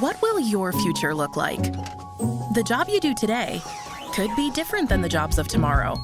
What 0.00 0.22
will 0.22 0.38
your 0.38 0.72
future 0.72 1.12
look 1.12 1.36
like? 1.36 1.60
The 2.54 2.62
job 2.64 2.88
you 2.88 3.00
do 3.00 3.14
today 3.14 3.60
could 4.14 4.30
be 4.36 4.48
different 4.52 4.88
than 4.88 5.00
the 5.00 5.08
jobs 5.08 5.38
of 5.38 5.48
tomorrow. 5.48 5.96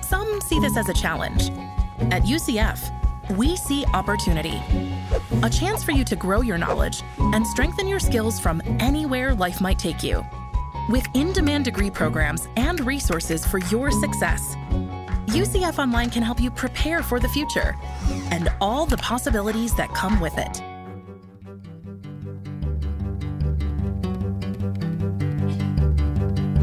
Some 0.00 0.40
see 0.42 0.60
this 0.60 0.76
as 0.76 0.88
a 0.88 0.94
challenge. 0.94 1.50
At 2.12 2.22
UCF, 2.22 2.78
we 3.36 3.56
see 3.56 3.84
opportunity. 3.94 4.62
A 5.42 5.50
chance 5.50 5.82
for 5.82 5.90
you 5.90 6.04
to 6.04 6.14
grow 6.14 6.40
your 6.40 6.56
knowledge 6.56 7.02
and 7.18 7.44
strengthen 7.44 7.88
your 7.88 7.98
skills 7.98 8.38
from 8.38 8.62
anywhere 8.78 9.34
life 9.34 9.60
might 9.60 9.80
take 9.80 10.04
you. 10.04 10.24
With 10.88 11.08
in 11.14 11.32
demand 11.32 11.64
degree 11.64 11.90
programs 11.90 12.46
and 12.56 12.78
resources 12.86 13.44
for 13.44 13.58
your 13.58 13.90
success, 13.90 14.54
UCF 15.26 15.80
Online 15.80 16.10
can 16.10 16.22
help 16.22 16.40
you 16.40 16.50
prepare 16.52 17.02
for 17.02 17.18
the 17.18 17.28
future 17.28 17.74
and 18.30 18.48
all 18.60 18.86
the 18.86 18.98
possibilities 18.98 19.74
that 19.74 19.92
come 19.94 20.20
with 20.20 20.38
it. 20.38 20.62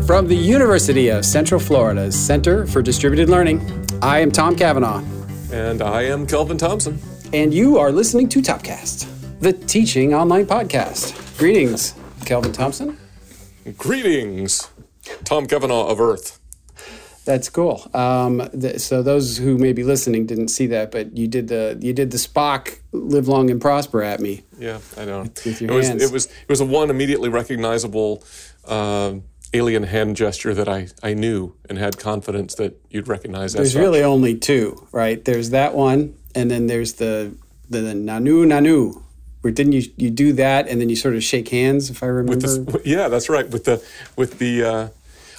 From 0.08 0.26
the 0.26 0.36
University 0.36 1.10
of 1.10 1.26
Central 1.26 1.60
Florida's 1.60 2.18
Center 2.18 2.66
for 2.66 2.82
Distributed 2.82 3.30
Learning, 3.30 3.60
I 4.02 4.20
am 4.20 4.32
Tom 4.32 4.56
Cavanaugh. 4.56 5.04
And 5.52 5.82
I 5.82 6.04
am 6.04 6.26
Kelvin 6.26 6.58
Thompson. 6.58 6.98
And 7.34 7.54
you 7.54 7.78
are 7.78 7.92
listening 7.92 8.30
to 8.30 8.42
Topcast, 8.42 9.06
the 9.42 9.52
teaching 9.52 10.14
online 10.14 10.46
podcast. 10.46 11.38
Greetings, 11.38 11.94
Kelvin 12.24 12.54
Thompson. 12.54 12.98
Greetings, 13.78 14.70
Tom 15.26 15.46
Cavanaugh 15.46 15.88
of 15.88 16.00
Earth. 16.00 16.40
That's 17.26 17.50
cool. 17.50 17.86
Um, 17.94 18.50
th- 18.58 18.80
so 18.80 19.04
those 19.04 19.38
who 19.38 19.58
may 19.58 19.74
be 19.74 19.84
listening 19.84 20.26
didn't 20.26 20.48
see 20.48 20.68
that, 20.68 20.90
but 20.90 21.18
you 21.18 21.28
did 21.28 21.50
the 21.50 21.78
you 21.82 21.92
did 21.92 22.12
the 22.12 22.18
Spock 22.18 22.80
"Live 22.94 23.28
Long 23.28 23.50
and 23.50 23.60
Prosper" 23.60 24.02
at 24.02 24.22
me. 24.22 24.46
Yeah, 24.58 24.80
I 24.96 25.04
know. 25.04 25.24
With 25.44 25.62
your 25.62 25.70
it 25.70 25.76
was 25.76 25.90
it 25.90 26.12
was 26.14 26.26
it 26.28 26.48
was 26.48 26.62
a 26.62 26.66
one 26.66 26.90
immediately 26.90 27.28
recognizable 27.28 28.24
uh, 28.64 29.16
alien 29.54 29.84
hand 29.84 30.16
gesture 30.16 30.54
that 30.54 30.68
I 30.68 30.88
I 31.02 31.14
knew 31.14 31.54
and 31.70 31.78
had 31.78 31.98
confidence 31.98 32.56
that 32.56 32.80
you'd 32.90 33.08
recognize. 33.08 33.54
as 33.54 33.60
There's 33.60 33.74
such. 33.74 33.80
really 33.82 34.04
only 34.04 34.38
two, 34.38 34.88
right? 34.92 35.24
There's 35.24 35.52
that 35.52 35.74
one, 35.76 36.16
and 36.36 36.50
then 36.52 36.68
there's 36.68 36.94
the 36.94 37.36
the, 37.70 37.80
the 37.82 37.94
Nanu 37.94 38.46
Nanu. 38.46 39.04
Where 39.42 39.54
didn't 39.54 39.74
you 39.74 39.84
you 39.96 40.10
do 40.10 40.34
that, 40.34 40.68
and 40.68 40.82
then 40.82 40.90
you 40.90 40.96
sort 40.96 41.16
of 41.16 41.24
shake 41.24 41.50
hands, 41.50 41.90
if 41.90 42.02
I 42.04 42.08
remember. 42.08 42.48
With 42.48 42.66
the, 42.74 42.82
yeah, 42.84 43.08
that's 43.08 43.30
right. 43.30 43.48
With 43.50 43.66
the 43.66 43.84
with 44.16 44.40
the. 44.40 44.64
Uh, 44.64 44.88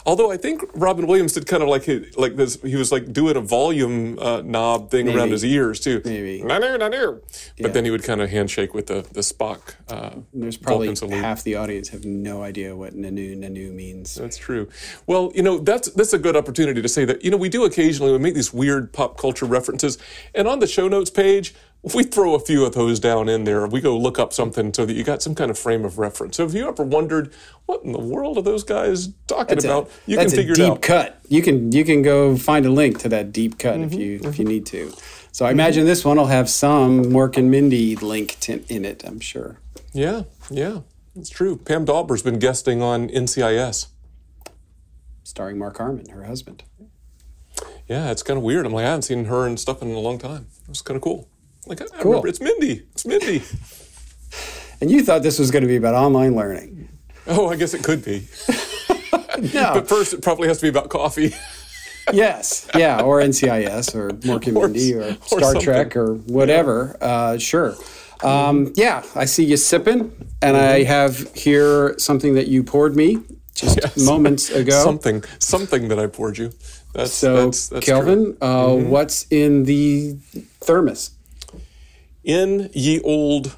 although 0.08 0.30
I 0.30 0.38
think 0.38 0.64
Robin 0.74 1.06
Williams 1.06 1.34
did 1.34 1.46
kind 1.46 1.62
of 1.62 1.68
like 1.68 1.84
his, 1.84 2.16
like 2.16 2.34
this. 2.36 2.60
He 2.62 2.76
was 2.76 2.90
like 2.90 3.12
doing 3.12 3.36
a 3.36 3.40
volume 3.40 4.18
uh, 4.18 4.40
knob 4.42 4.90
thing 4.90 5.08
around 5.14 5.30
his 5.30 5.44
ears 5.44 5.78
too. 5.80 6.00
Maybe. 6.04 6.40
Nanu, 6.40 6.78
nanu. 6.78 7.20
But 7.20 7.42
Yeah. 7.56 7.68
then 7.68 7.84
he 7.84 7.90
would 7.90 8.02
kind 8.02 8.20
of 8.22 8.30
handshake 8.30 8.72
with 8.74 8.86
the 8.86 9.02
the 9.12 9.20
Spock. 9.20 9.74
Uh, 9.88 10.10
There's 10.32 10.56
probably 10.56 10.88
half 11.10 11.44
the 11.44 11.56
audience 11.56 11.88
have 11.90 12.04
no 12.06 12.42
idea 12.42 12.74
what 12.74 12.94
Nanu 12.94 13.36
Nanu 13.38 13.72
means. 13.72 14.14
That's 14.14 14.38
true. 14.38 14.68
Well, 15.06 15.30
you 15.34 15.42
know, 15.42 15.58
that's 15.58 15.90
that's 15.90 16.14
a 16.14 16.18
good 16.18 16.36
opportunity 16.36 16.80
to 16.80 16.88
say 16.88 17.04
that, 17.04 17.22
you 17.24 17.30
know, 17.30 17.36
we 17.36 17.50
do 17.50 17.64
occasionally 17.64 18.12
we 18.12 18.18
make 18.18 18.34
these 18.34 18.52
weird 18.52 18.92
pop 18.92 19.18
culture 19.18 19.46
references. 19.46 19.98
And 20.34 20.48
on 20.48 20.58
the 20.60 20.66
show 20.66 20.88
notes 20.88 21.10
page, 21.10 21.54
we 21.82 22.02
throw 22.02 22.34
a 22.34 22.40
few 22.40 22.64
of 22.64 22.74
those 22.74 22.98
down 22.98 23.28
in 23.28 23.44
there. 23.44 23.66
We 23.66 23.80
go 23.80 23.96
look 23.96 24.18
up 24.18 24.32
something 24.32 24.74
so 24.74 24.84
that 24.84 24.94
you 24.94 25.04
got 25.04 25.22
some 25.22 25.34
kind 25.34 25.50
of 25.50 25.58
frame 25.58 25.84
of 25.84 25.98
reference. 25.98 26.36
So 26.36 26.44
if 26.44 26.52
you 26.52 26.68
ever 26.68 26.82
wondered 26.82 27.32
what 27.66 27.84
in 27.84 27.92
the 27.92 28.00
world 28.00 28.36
are 28.36 28.42
those 28.42 28.64
guys 28.64 29.10
talking 29.26 29.56
That's 29.56 29.64
a- 29.64 29.68
about, 29.68 29.90
you 30.06 30.16
that's 30.16 30.32
can 30.32 30.40
figure 30.40 30.52
a 30.54 30.56
deep 30.56 30.64
it 30.64 30.70
out. 30.70 30.82
cut. 30.82 31.20
You 31.28 31.42
can 31.42 31.70
you 31.72 31.84
can 31.84 32.02
go 32.02 32.36
find 32.36 32.66
a 32.66 32.70
link 32.70 32.98
to 33.00 33.08
that 33.10 33.32
deep 33.32 33.58
cut 33.58 33.80
if 33.80 33.90
mm-hmm, 33.90 34.00
you 34.00 34.14
if 34.16 34.22
you 34.22 34.44
mm-hmm. 34.44 34.44
need 34.44 34.66
to. 34.66 34.92
So 35.30 35.46
I 35.46 35.52
imagine 35.52 35.86
this 35.86 36.04
one 36.04 36.16
will 36.16 36.26
have 36.26 36.50
some 36.50 37.04
Mork 37.04 37.36
and 37.36 37.50
Mindy 37.50 37.94
linked 37.94 38.48
in, 38.48 38.64
in 38.68 38.84
it. 38.84 39.04
I'm 39.04 39.20
sure. 39.20 39.60
Yeah, 39.92 40.22
yeah. 40.50 40.80
It's 41.14 41.30
true. 41.30 41.56
Pam 41.56 41.84
Dawber's 41.84 42.22
been 42.22 42.38
guesting 42.38 42.82
on 42.82 43.08
NCIS. 43.08 43.86
Starring 45.22 45.58
Mark 45.58 45.78
Harmon, 45.78 46.08
her 46.08 46.24
husband. 46.24 46.64
Yeah, 47.86 48.10
it's 48.10 48.22
kind 48.22 48.36
of 48.36 48.42
weird. 48.42 48.66
I'm 48.66 48.72
like, 48.72 48.84
I 48.84 48.88
haven't 48.88 49.02
seen 49.02 49.26
her 49.26 49.46
and 49.46 49.58
stuff 49.58 49.82
in 49.82 49.90
a 49.90 49.98
long 49.98 50.18
time. 50.18 50.46
It 50.62 50.68
was 50.68 50.82
kind 50.82 50.96
of 50.96 51.02
cool. 51.02 51.28
Like, 51.68 51.80
I, 51.82 51.84
I 51.84 51.88
Cool. 52.02 52.12
remember 52.12 52.28
it's 52.28 52.40
Mindy. 52.40 52.82
It's 52.92 53.06
Mindy. 53.06 53.42
And 54.80 54.92
you 54.92 55.02
thought 55.02 55.24
this 55.24 55.40
was 55.40 55.50
going 55.50 55.62
to 55.62 55.68
be 55.68 55.74
about 55.74 55.94
online 55.94 56.36
learning. 56.36 56.88
oh, 57.26 57.48
I 57.48 57.56
guess 57.56 57.74
it 57.74 57.82
could 57.82 58.04
be. 58.04 58.28
No. 59.54 59.70
But 59.74 59.88
first, 59.88 60.12
it 60.14 60.20
probably 60.22 60.48
has 60.48 60.58
to 60.58 60.62
be 60.62 60.68
about 60.68 60.88
coffee. 60.88 61.32
yes. 62.12 62.68
Yeah. 62.74 63.02
Or 63.02 63.20
NCIS 63.20 63.94
or 63.94 64.10
Mork 64.10 64.48
and 64.48 64.56
Or 64.56 64.66
Mindy 64.66 64.94
or, 64.94 65.02
or 65.02 65.14
Star 65.26 65.40
something. 65.40 65.60
Trek 65.62 65.96
or 65.96 66.14
whatever. 66.14 66.96
Uh, 67.00 67.38
sure. 67.38 67.74
Um, 68.24 68.72
yeah. 68.74 69.04
I 69.14 69.26
see 69.26 69.44
you 69.44 69.56
sipping, 69.56 70.10
and 70.42 70.56
I 70.56 70.82
have 70.82 71.32
here 71.36 71.96
something 71.98 72.34
that 72.34 72.48
you 72.48 72.64
poured 72.64 72.96
me 72.96 73.18
just 73.54 73.78
Yes. 73.80 73.96
moments 74.04 74.50
ago. 74.60 74.82
something, 74.82 75.22
something 75.38 75.86
that 75.88 76.00
I 76.00 76.08
poured 76.08 76.36
you. 76.38 76.52
That's 76.94 77.12
So, 77.12 77.44
that's, 77.44 77.68
that's. 77.68 77.86
Kelvin, 77.86 78.36
uh, 78.40 78.74
what's 78.74 79.24
in 79.30 79.64
the 79.64 80.16
thermos? 80.60 81.10
In 82.24 82.68
ye 82.72 83.00
old 83.02 83.56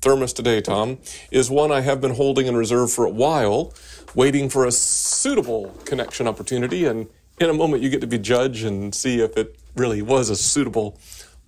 thermos 0.00 0.32
today, 0.32 0.62
Tom, 0.62 0.98
is 1.30 1.50
one 1.50 1.70
I 1.70 1.82
have 1.82 2.00
been 2.00 2.14
holding 2.14 2.46
in 2.46 2.56
reserve 2.56 2.90
for 2.90 3.04
a 3.04 3.10
while, 3.10 3.74
waiting 4.14 4.48
for 4.48 4.64
a 4.64 4.72
suitable 4.72 5.76
connection 5.84 6.26
opportunity. 6.26 6.86
And 6.86 7.08
in 7.38 7.50
a 7.50 7.54
moment, 7.54 7.82
you 7.82 7.90
get 7.90 8.00
to 8.00 8.06
be 8.06 8.18
judge 8.18 8.62
and 8.62 8.94
see 8.94 9.20
if 9.20 9.36
it 9.36 9.58
really 9.76 10.00
was 10.00 10.30
a 10.30 10.36
suitable 10.36 10.98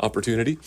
opportunity. 0.01 0.59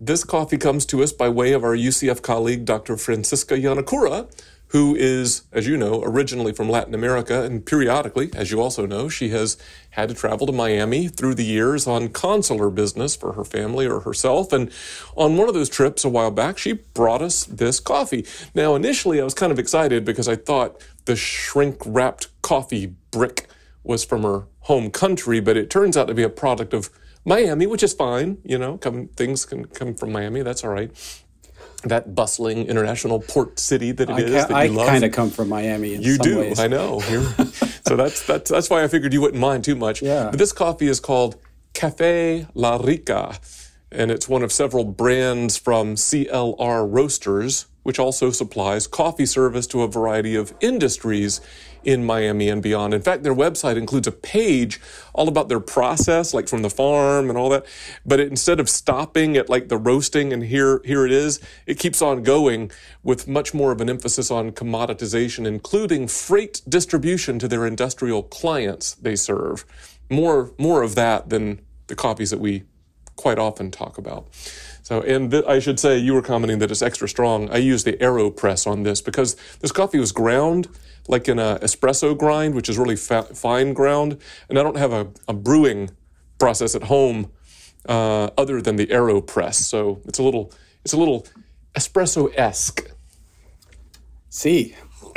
This 0.00 0.24
coffee 0.24 0.58
comes 0.58 0.86
to 0.86 1.02
us 1.02 1.12
by 1.12 1.28
way 1.28 1.52
of 1.52 1.64
our 1.64 1.76
UCF 1.76 2.22
colleague, 2.22 2.64
Dr. 2.64 2.96
Francisca 2.96 3.56
Yonekura, 3.56 4.30
who 4.68 4.96
is, 4.96 5.42
as 5.52 5.66
you 5.66 5.76
know, 5.76 6.02
originally 6.02 6.52
from 6.52 6.68
Latin 6.68 6.94
America, 6.94 7.42
and 7.44 7.64
periodically, 7.64 8.30
as 8.34 8.50
you 8.50 8.60
also 8.60 8.84
know, 8.84 9.08
she 9.08 9.28
has 9.28 9.56
had 9.90 10.08
to 10.08 10.14
travel 10.14 10.46
to 10.46 10.52
Miami 10.52 11.08
through 11.08 11.34
the 11.34 11.44
years 11.44 11.86
on 11.86 12.08
consular 12.08 12.68
business 12.68 13.14
for 13.14 13.34
her 13.34 13.44
family 13.44 13.86
or 13.86 14.00
herself. 14.00 14.52
And 14.52 14.70
on 15.16 15.36
one 15.36 15.48
of 15.48 15.54
those 15.54 15.68
trips 15.68 16.04
a 16.04 16.08
while 16.08 16.32
back, 16.32 16.58
she 16.58 16.72
brought 16.72 17.22
us 17.22 17.44
this 17.44 17.78
coffee. 17.78 18.26
Now, 18.54 18.74
initially, 18.74 19.20
I 19.20 19.24
was 19.24 19.34
kind 19.34 19.52
of 19.52 19.58
excited 19.58 20.04
because 20.04 20.28
I 20.28 20.36
thought 20.36 20.84
the 21.04 21.16
shrink 21.16 21.80
wrapped 21.86 22.28
coffee 22.42 22.94
brick 23.12 23.46
was 23.84 24.04
from 24.04 24.24
her 24.24 24.46
home 24.60 24.90
country, 24.90 25.38
but 25.38 25.56
it 25.56 25.70
turns 25.70 25.96
out 25.96 26.08
to 26.08 26.14
be 26.14 26.24
a 26.24 26.28
product 26.28 26.74
of 26.74 26.90
Miami, 27.24 27.66
which 27.66 27.82
is 27.82 27.92
fine. 27.92 28.38
You 28.44 28.58
know, 28.58 28.78
come, 28.78 29.08
things 29.08 29.44
can 29.44 29.66
come 29.66 29.94
from 29.94 30.12
Miami. 30.12 30.42
That's 30.42 30.64
all 30.64 30.70
right. 30.70 30.90
That 31.84 32.14
bustling 32.14 32.66
international 32.66 33.20
port 33.20 33.58
city 33.58 33.92
that 33.92 34.10
it 34.10 34.18
is 34.18 34.44
I, 34.44 34.48
that 34.48 34.70
you 34.70 34.76
love. 34.76 34.88
kind 34.88 35.04
of 35.04 35.12
come 35.12 35.30
from 35.30 35.48
Miami 35.48 35.96
You 35.96 36.18
do, 36.18 36.38
ways. 36.40 36.58
I 36.58 36.66
know. 36.68 37.00
So 37.86 37.94
that's 37.94 38.26
that's 38.26 38.50
that's 38.50 38.68
why 38.68 38.82
I 38.82 38.88
figured 38.88 39.12
you 39.12 39.20
wouldn't 39.20 39.40
mind 39.40 39.62
too 39.62 39.76
much. 39.76 40.02
Yeah. 40.02 40.30
But 40.30 40.40
this 40.40 40.52
coffee 40.52 40.88
is 40.88 40.98
called 40.98 41.36
Cafe 41.72 42.48
La 42.54 42.78
Rica, 42.78 43.38
and 43.92 44.10
it's 44.10 44.28
one 44.28 44.42
of 44.42 44.50
several 44.50 44.84
brands 44.84 45.56
from 45.56 45.94
CLR 45.94 46.84
Roasters, 46.90 47.66
which 47.86 48.00
also 48.00 48.32
supplies 48.32 48.88
coffee 48.88 49.24
service 49.24 49.64
to 49.64 49.82
a 49.82 49.86
variety 49.86 50.34
of 50.34 50.52
industries 50.60 51.40
in 51.84 52.04
Miami 52.04 52.48
and 52.48 52.60
beyond. 52.60 52.92
In 52.92 53.00
fact, 53.00 53.22
their 53.22 53.32
website 53.32 53.76
includes 53.76 54.08
a 54.08 54.12
page 54.12 54.80
all 55.14 55.28
about 55.28 55.48
their 55.48 55.60
process, 55.60 56.34
like 56.34 56.48
from 56.48 56.62
the 56.62 56.68
farm 56.68 57.28
and 57.28 57.38
all 57.38 57.48
that. 57.50 57.64
But 58.04 58.18
it, 58.18 58.28
instead 58.28 58.58
of 58.58 58.68
stopping 58.68 59.36
at 59.36 59.48
like 59.48 59.68
the 59.68 59.76
roasting 59.76 60.32
and 60.32 60.42
here 60.42 60.80
here 60.84 61.06
it 61.06 61.12
is, 61.12 61.38
it 61.64 61.78
keeps 61.78 62.02
on 62.02 62.24
going 62.24 62.72
with 63.04 63.28
much 63.28 63.54
more 63.54 63.70
of 63.70 63.80
an 63.80 63.88
emphasis 63.88 64.32
on 64.32 64.50
commoditization, 64.50 65.46
including 65.46 66.08
freight 66.08 66.62
distribution 66.68 67.38
to 67.38 67.46
their 67.46 67.64
industrial 67.64 68.24
clients 68.24 68.94
they 68.94 69.14
serve. 69.14 69.64
More 70.10 70.50
more 70.58 70.82
of 70.82 70.96
that 70.96 71.30
than 71.30 71.60
the 71.86 71.94
coffees 71.94 72.30
that 72.30 72.40
we 72.40 72.64
quite 73.14 73.38
often 73.38 73.70
talk 73.70 73.96
about. 73.96 74.26
So, 74.86 75.00
and 75.00 75.32
th- 75.32 75.44
I 75.48 75.58
should 75.58 75.80
say, 75.80 75.98
you 75.98 76.14
were 76.14 76.22
commenting 76.22 76.60
that 76.60 76.70
it's 76.70 76.80
extra 76.80 77.08
strong. 77.08 77.50
I 77.50 77.56
use 77.56 77.82
the 77.82 77.94
AeroPress 77.94 78.68
on 78.68 78.84
this 78.84 79.00
because 79.00 79.34
this 79.58 79.72
coffee 79.72 79.98
was 79.98 80.12
ground 80.12 80.68
like 81.08 81.26
in 81.26 81.40
an 81.40 81.58
espresso 81.58 82.16
grind, 82.16 82.54
which 82.54 82.68
is 82.68 82.78
really 82.78 82.94
fa- 82.94 83.24
fine 83.34 83.72
ground, 83.72 84.16
and 84.48 84.56
I 84.56 84.62
don't 84.62 84.76
have 84.76 84.92
a, 84.92 85.08
a 85.26 85.32
brewing 85.32 85.90
process 86.38 86.76
at 86.76 86.84
home 86.84 87.32
uh, 87.88 88.30
other 88.38 88.62
than 88.62 88.76
the 88.76 88.86
AeroPress. 88.86 89.54
So 89.54 90.00
it's 90.04 90.20
a 90.20 90.22
little, 90.22 90.52
it's 90.84 90.92
a 90.92 90.96
little 90.96 91.26
espresso 91.74 92.32
esque. 92.36 92.88
See, 94.30 94.76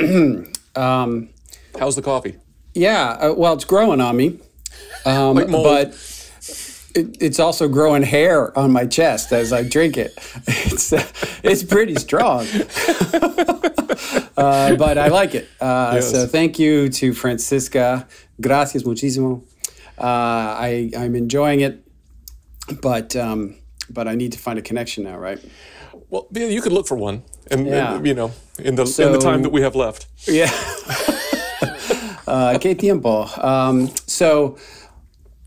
How's 1.78 1.94
the 1.94 2.02
coffee? 2.02 2.38
yeah. 2.74 3.10
Uh, 3.20 3.34
well, 3.36 3.52
it's 3.52 3.64
growing 3.64 4.00
on 4.00 4.16
me, 4.16 4.40
um, 5.04 5.36
Like 5.36 5.48
but 5.48 5.94
it, 6.94 7.16
it's 7.20 7.38
also 7.40 7.68
growing 7.68 8.02
hair 8.02 8.56
on 8.58 8.70
my 8.72 8.86
chest 8.86 9.32
as 9.32 9.52
I 9.52 9.62
drink 9.62 9.96
it. 9.96 10.12
It's 10.72 10.92
uh, 10.92 11.02
it's 11.42 11.62
pretty 11.62 11.94
strong, 11.96 12.46
uh, 14.36 14.76
but 14.76 14.98
I 14.98 15.08
like 15.08 15.34
it. 15.34 15.48
Uh, 15.60 15.92
Yes. 15.94 16.10
So 16.10 16.26
thank 16.26 16.58
you 16.58 16.88
to 16.88 17.12
Francisca. 17.12 18.06
Gracias 18.40 18.82
muchísimo. 18.84 19.42
Uh, 19.98 20.56
I 20.68 20.90
I'm 20.96 21.14
enjoying 21.16 21.60
it, 21.60 21.82
but 22.82 23.14
um, 23.16 23.54
but 23.88 24.06
I 24.08 24.14
need 24.14 24.32
to 24.32 24.38
find 24.38 24.58
a 24.58 24.62
connection 24.62 25.04
now, 25.04 25.18
right? 25.18 25.38
Well, 26.10 26.26
yeah, 26.32 26.46
you 26.46 26.62
could 26.62 26.72
look 26.72 26.86
for 26.86 26.96
one. 26.96 27.22
and, 27.50 27.66
Yeah. 27.66 27.94
and, 27.96 28.06
you 28.06 28.14
know, 28.14 28.30
in 28.58 28.74
the 28.76 28.84
in 28.98 29.12
the 29.12 29.18
time 29.18 29.42
that 29.42 29.52
we 29.52 29.62
have 29.62 29.74
left. 29.76 30.06
Yeah. 30.26 30.50
uh, 32.26 32.58
que 32.58 32.74
tiempo. 32.74 33.26
Um, 33.42 33.88
so 34.06 34.56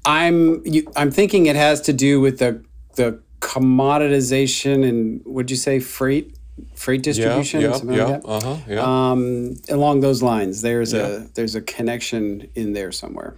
I'm 0.06 0.66
you, 0.66 0.92
I'm 0.96 1.12
thinking 1.12 1.46
it 1.46 1.56
has 1.56 1.82
to 1.82 1.94
do 1.94 2.20
with 2.20 2.40
the 2.40 2.64
the 2.96 3.22
commoditization 3.40 4.88
and 4.88 5.22
would 5.26 5.52
you 5.52 5.58
say 5.58 5.80
freight 5.80 6.38
freight 6.76 7.04
distribution 7.04 7.62
yeah, 7.62 7.74
something 7.74 7.98
yeah, 7.98 8.06
like 8.06 8.22
that? 8.22 8.28
uh 8.28 8.42
huh, 8.42 8.58
yeah. 8.68 9.12
Um, 9.12 9.56
along 9.70 10.02
those 10.02 10.22
lines, 10.22 10.62
there's 10.62 10.94
a 10.94 11.30
there's 11.34 11.56
a 11.56 11.62
connection 11.62 12.50
in 12.56 12.74
there 12.74 12.92
somewhere. 12.92 13.36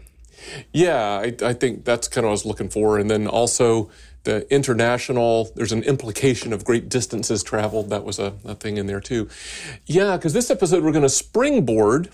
Yeah, 0.73 1.19
I, 1.19 1.33
I 1.41 1.53
think 1.53 1.85
that's 1.85 2.07
kind 2.07 2.23
of 2.23 2.29
what 2.29 2.29
I 2.29 2.31
was 2.31 2.45
looking 2.45 2.69
for. 2.69 2.99
And 2.99 3.09
then 3.09 3.27
also 3.27 3.89
the 4.23 4.51
international, 4.53 5.51
there's 5.55 5.71
an 5.71 5.83
implication 5.83 6.53
of 6.53 6.65
great 6.65 6.89
distances 6.89 7.41
traveled. 7.41 7.89
That 7.89 8.03
was 8.03 8.19
a, 8.19 8.33
a 8.43 8.55
thing 8.55 8.77
in 8.77 8.85
there 8.87 8.99
too. 8.99 9.29
Yeah, 9.85 10.17
because 10.17 10.33
this 10.33 10.51
episode 10.51 10.83
we're 10.83 10.91
going 10.91 11.03
to 11.03 11.09
springboard 11.09 12.09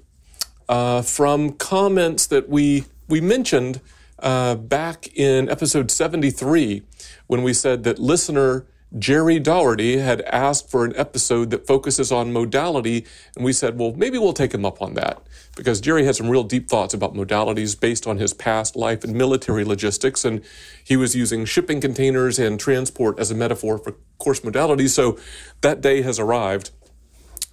uh, 0.69 1.01
from 1.01 1.53
comments 1.53 2.27
that 2.27 2.47
we 2.47 2.85
we 3.07 3.19
mentioned 3.21 3.81
uh, 4.21 4.55
back 4.55 5.07
in 5.15 5.49
episode 5.49 5.91
73 5.91 6.83
when 7.27 7.43
we 7.43 7.53
said 7.53 7.83
that 7.83 7.99
listener 7.99 8.65
Jerry 8.97 9.39
Dougherty 9.39 9.97
had 9.97 10.21
asked 10.23 10.69
for 10.69 10.83
an 10.83 10.93
episode 10.97 11.49
that 11.51 11.65
focuses 11.65 12.11
on 12.11 12.33
modality, 12.33 13.05
and 13.35 13.45
we 13.45 13.53
said, 13.53 13.79
well, 13.79 13.93
maybe 13.93 14.17
we'll 14.17 14.33
take 14.33 14.53
him 14.53 14.65
up 14.65 14.81
on 14.81 14.95
that 14.95 15.21
because 15.55 15.79
Jerry 15.79 16.03
had 16.03 16.17
some 16.17 16.29
real 16.29 16.43
deep 16.43 16.67
thoughts 16.69 16.93
about 16.93 17.13
modalities 17.13 17.79
based 17.79 18.05
on 18.05 18.17
his 18.17 18.33
past 18.33 18.75
life 18.75 19.05
in 19.05 19.15
military 19.15 19.63
logistics, 19.63 20.25
and 20.25 20.41
he 20.83 20.97
was 20.97 21.15
using 21.15 21.45
shipping 21.45 21.79
containers 21.79 22.37
and 22.37 22.59
transport 22.59 23.17
as 23.17 23.31
a 23.31 23.35
metaphor 23.35 23.77
for 23.77 23.95
course 24.17 24.43
modality. 24.43 24.89
So 24.89 25.17
that 25.61 25.79
day 25.79 26.01
has 26.01 26.19
arrived. 26.19 26.71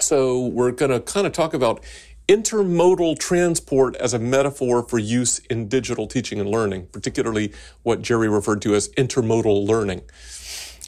So 0.00 0.46
we're 0.46 0.72
going 0.72 0.90
to 0.92 1.00
kind 1.00 1.26
of 1.26 1.32
talk 1.32 1.54
about 1.54 1.82
intermodal 2.28 3.18
transport 3.18 3.96
as 3.96 4.14
a 4.14 4.18
metaphor 4.18 4.82
for 4.86 4.98
use 4.98 5.38
in 5.50 5.68
digital 5.68 6.06
teaching 6.06 6.38
and 6.38 6.48
learning, 6.48 6.86
particularly 6.92 7.52
what 7.82 8.02
Jerry 8.02 8.28
referred 8.28 8.62
to 8.62 8.74
as 8.74 8.88
intermodal 8.90 9.66
learning. 9.66 10.02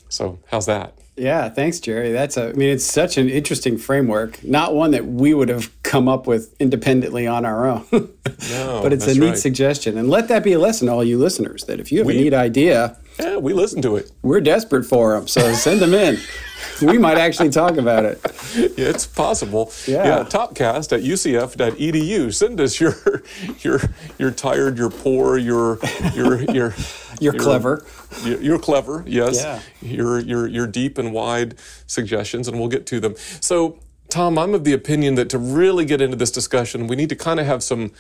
So 0.09 0.39
how's 0.51 0.67
that? 0.67 0.95
Yeah, 1.17 1.51
thanks, 1.51 1.81
Jerry. 1.81 2.13
That's 2.13 2.37
a. 2.39 2.49
I 2.49 2.53
mean, 2.55 2.71
it's 2.71 2.85
such 2.85 3.19
an 3.19 3.29
interesting 3.29 3.77
framework. 3.77 4.43
Not 4.43 4.75
one 4.75 4.93
that 4.93 5.05
we 5.07 5.35
would 5.35 5.51
have 5.51 5.71
come 5.83 6.09
up 6.09 6.27
with 6.27 6.55
independently 6.59 7.27
on 7.27 7.45
our 7.45 7.67
own. 7.67 7.87
No, 8.51 8.81
but 8.83 8.93
it's 8.93 9.07
a 9.07 9.15
neat 9.15 9.21
right. 9.21 9.39
suggestion, 9.39 9.99
and 9.99 10.09
let 10.09 10.29
that 10.29 10.43
be 10.43 10.53
a 10.55 10.59
lesson 10.59 10.87
to 10.87 10.93
all 10.95 11.05
you 11.05 11.19
listeners 11.19 11.65
that 11.65 11.79
if 11.79 11.93
you 11.93 11.99
have 11.99 12.09
a 12.09 12.13
neat 12.13 12.33
idea, 12.33 12.97
Yeah, 13.19 13.37
we 13.37 13.53
listen 13.53 13.83
to 13.83 13.97
it. 13.97 14.11
we're 14.23 14.41
desperate 14.41 14.85
for 14.85 15.13
them. 15.13 15.29
So 15.29 15.53
send 15.53 15.81
them 15.81 15.93
in. 15.93 16.17
we 16.83 16.99
might 16.99 17.19
actually 17.19 17.51
talk 17.51 17.77
about 17.77 18.05
it. 18.05 18.21
It's 18.81 19.07
possible. 19.07 19.73
Yeah. 19.87 20.05
yeah 20.05 20.25
topcast 20.25 20.93
at 20.93 21.03
ucf.edu. 21.03 22.35
Send 22.35 22.61
us 22.61 22.81
your 22.81 23.23
your 23.61 23.81
you're 24.19 24.31
tired, 24.31 24.79
you're 24.79 24.91
poor, 24.91 25.37
you're 25.37 25.79
you're 26.15 26.43
you're 26.51 26.75
You're 27.21 27.35
clever. 27.35 27.85
You're 28.25 28.41
you're 28.41 28.59
clever, 28.59 29.05
yes. 29.07 29.43
Yeah. 29.43 29.61
Your 29.83 30.19
your 30.21 30.47
you're 30.47 30.67
deep 30.67 30.97
and 30.97 31.13
wide 31.13 31.57
suggestions, 31.87 32.49
and 32.49 32.59
we'll 32.59 32.69
get 32.69 32.87
to 32.87 32.99
them. 32.99 33.15
So, 33.41 33.79
Tom, 34.09 34.39
I'm 34.39 34.55
of 34.55 34.65
the 34.65 34.73
opinion 34.73 35.17
that 35.17 35.29
to 35.31 35.39
really 35.39 35.85
get 35.85 36.01
into 36.01 36.17
this 36.17 36.31
discussion, 36.31 36.87
we 36.87 36.97
need 36.97 37.11
to 37.11 37.17
kind 37.17 37.39
of 37.39 37.47
have 37.47 37.63
some 37.63 37.93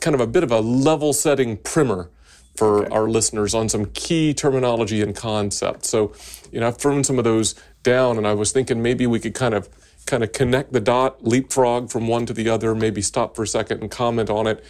kind 0.00 0.14
of 0.14 0.20
a 0.20 0.26
bit 0.26 0.44
of 0.44 0.52
a 0.52 0.60
level 0.60 1.14
setting 1.14 1.56
primer 1.56 2.10
for 2.54 2.92
our 2.92 3.08
listeners 3.08 3.54
on 3.54 3.68
some 3.68 3.86
key 3.86 4.34
terminology 4.34 5.00
and 5.00 5.16
concepts. 5.16 5.88
So, 5.88 6.12
you 6.52 6.60
know, 6.60 6.66
I've 6.68 6.76
thrown 6.76 7.04
some 7.04 7.16
of 7.16 7.24
those 7.24 7.54
down, 7.82 8.16
and 8.16 8.26
I 8.26 8.34
was 8.34 8.52
thinking 8.52 8.82
maybe 8.82 9.06
we 9.06 9.20
could 9.20 9.34
kind 9.34 9.54
of 9.54 9.68
kind 10.06 10.22
of 10.22 10.32
connect 10.32 10.72
the 10.72 10.80
dot, 10.80 11.22
leapfrog 11.24 11.90
from 11.90 12.08
one 12.08 12.24
to 12.26 12.32
the 12.32 12.48
other, 12.48 12.74
maybe 12.74 13.02
stop 13.02 13.36
for 13.36 13.42
a 13.42 13.46
second 13.46 13.82
and 13.82 13.90
comment 13.90 14.30
on 14.30 14.46
it, 14.46 14.64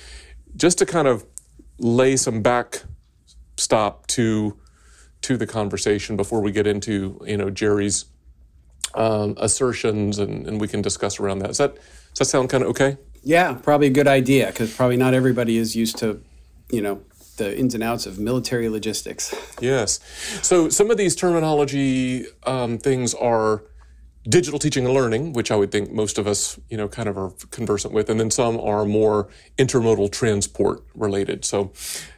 just 0.56 0.78
to 0.78 0.86
kind 0.86 1.06
of 1.06 1.24
lay 1.78 2.16
some 2.16 2.42
back 2.42 2.82
stop 3.56 4.06
to 4.08 4.56
to 5.20 5.36
the 5.36 5.46
conversation 5.46 6.16
before 6.16 6.40
we 6.40 6.52
get 6.52 6.66
into 6.66 7.20
you 7.26 7.36
know 7.36 7.50
Jerry's 7.50 8.06
um, 8.94 9.34
assertions 9.38 10.18
and, 10.18 10.46
and 10.46 10.60
we 10.60 10.68
can 10.68 10.82
discuss 10.82 11.20
around 11.20 11.40
that. 11.40 11.48
Does 11.48 11.58
that 11.58 11.74
does 11.74 12.18
that 12.18 12.24
sound 12.26 12.50
kind 12.50 12.62
of 12.62 12.70
okay? 12.70 12.96
Yeah, 13.22 13.54
probably 13.54 13.88
a 13.88 13.90
good 13.90 14.08
idea 14.08 14.46
because 14.46 14.74
probably 14.74 14.96
not 14.96 15.14
everybody 15.14 15.56
is 15.56 15.76
used 15.76 15.98
to, 15.98 16.22
you 16.70 16.80
know, 16.80 17.02
the 17.38 17.58
ins 17.58 17.74
and 17.74 17.82
outs 17.82 18.06
of 18.06 18.18
military 18.18 18.68
logistics. 18.68 19.34
Yes. 19.60 20.00
So 20.42 20.68
some 20.68 20.90
of 20.90 20.96
these 20.96 21.16
terminology 21.16 22.26
um, 22.44 22.78
things 22.78 23.14
are 23.14 23.62
digital 24.28 24.58
teaching 24.58 24.84
and 24.84 24.94
learning, 24.94 25.32
which 25.32 25.50
I 25.50 25.56
would 25.56 25.72
think 25.72 25.90
most 25.90 26.18
of 26.18 26.26
us, 26.26 26.58
you 26.68 26.76
know, 26.76 26.88
kind 26.88 27.08
of 27.08 27.16
are 27.16 27.30
conversant 27.50 27.94
with, 27.94 28.10
and 28.10 28.20
then 28.20 28.30
some 28.30 28.60
are 28.60 28.84
more 28.84 29.28
intermodal 29.56 30.12
transport 30.12 30.84
related. 30.94 31.44
So, 31.44 31.72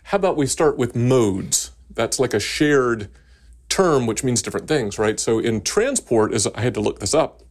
how 0.04 0.16
about 0.16 0.36
we 0.36 0.46
start 0.46 0.76
with 0.76 0.96
modes? 0.96 1.70
That's 1.90 2.18
like 2.18 2.34
a 2.34 2.40
shared 2.40 3.08
term, 3.68 4.06
which 4.06 4.24
means 4.24 4.42
different 4.42 4.66
things, 4.66 4.98
right? 4.98 5.20
So, 5.20 5.38
in 5.38 5.60
transport, 5.60 6.32
as 6.34 6.46
I 6.48 6.60
had 6.60 6.74
to 6.74 6.80
look 6.80 6.98
this 6.98 7.14
up, 7.14 7.42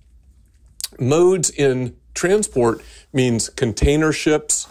modes 0.99 1.49
in 1.49 1.95
transport 2.13 2.81
means 3.13 3.49
container 3.49 4.11
ships, 4.11 4.67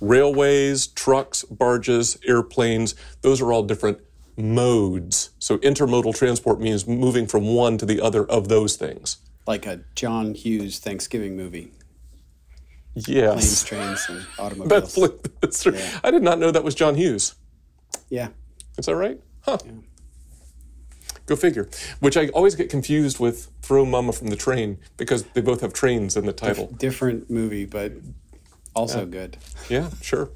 railways, 0.00 0.86
trucks, 0.88 1.44
barges, 1.44 2.18
airplanes. 2.26 2.94
Those 3.22 3.40
are 3.40 3.52
all 3.52 3.62
different 3.62 3.98
modes. 4.36 5.30
So 5.38 5.58
intermodal 5.58 6.14
transport 6.16 6.60
means 6.60 6.86
moving 6.86 7.26
from 7.26 7.46
one 7.54 7.78
to 7.78 7.86
the 7.86 8.00
other 8.00 8.24
of 8.24 8.48
those 8.48 8.76
things. 8.76 9.18
like 9.46 9.66
a 9.66 9.80
John 9.94 10.34
Hughes 10.34 10.78
Thanksgiving 10.78 11.36
movie. 11.36 11.72
Planes, 13.04 13.64
trains, 13.64 14.06
and 14.08 14.26
automobiles. 14.38 14.98
that's 15.40 15.62
true. 15.62 15.78
I 16.02 16.10
did 16.10 16.22
not 16.22 16.38
know 16.38 16.50
that 16.50 16.64
was 16.64 16.74
John 16.74 16.94
Hughes. 16.96 17.34
yeah. 18.08 18.28
Is 18.78 18.86
that 18.86 18.96
right? 18.96 19.20
Huh. 19.42 19.58
Go 21.26 21.36
figure. 21.36 21.68
Which 22.00 22.16
I 22.16 22.28
always 22.28 22.54
get 22.54 22.70
confused 22.70 23.20
with 23.20 23.50
Throw 23.62 23.84
Momma 23.84 24.12
from 24.12 24.28
the 24.28 24.36
Train 24.36 24.78
because 24.96 25.22
they 25.34 25.40
both 25.40 25.60
have 25.60 25.72
trains 25.72 26.16
in 26.16 26.24
the 26.26 26.32
title. 26.32 26.66
Different 26.78 27.30
movie, 27.30 27.66
but 27.66 27.92
also 28.74 29.06
good. 29.06 29.36
Yeah, 29.68 29.90
sure. 30.00 30.30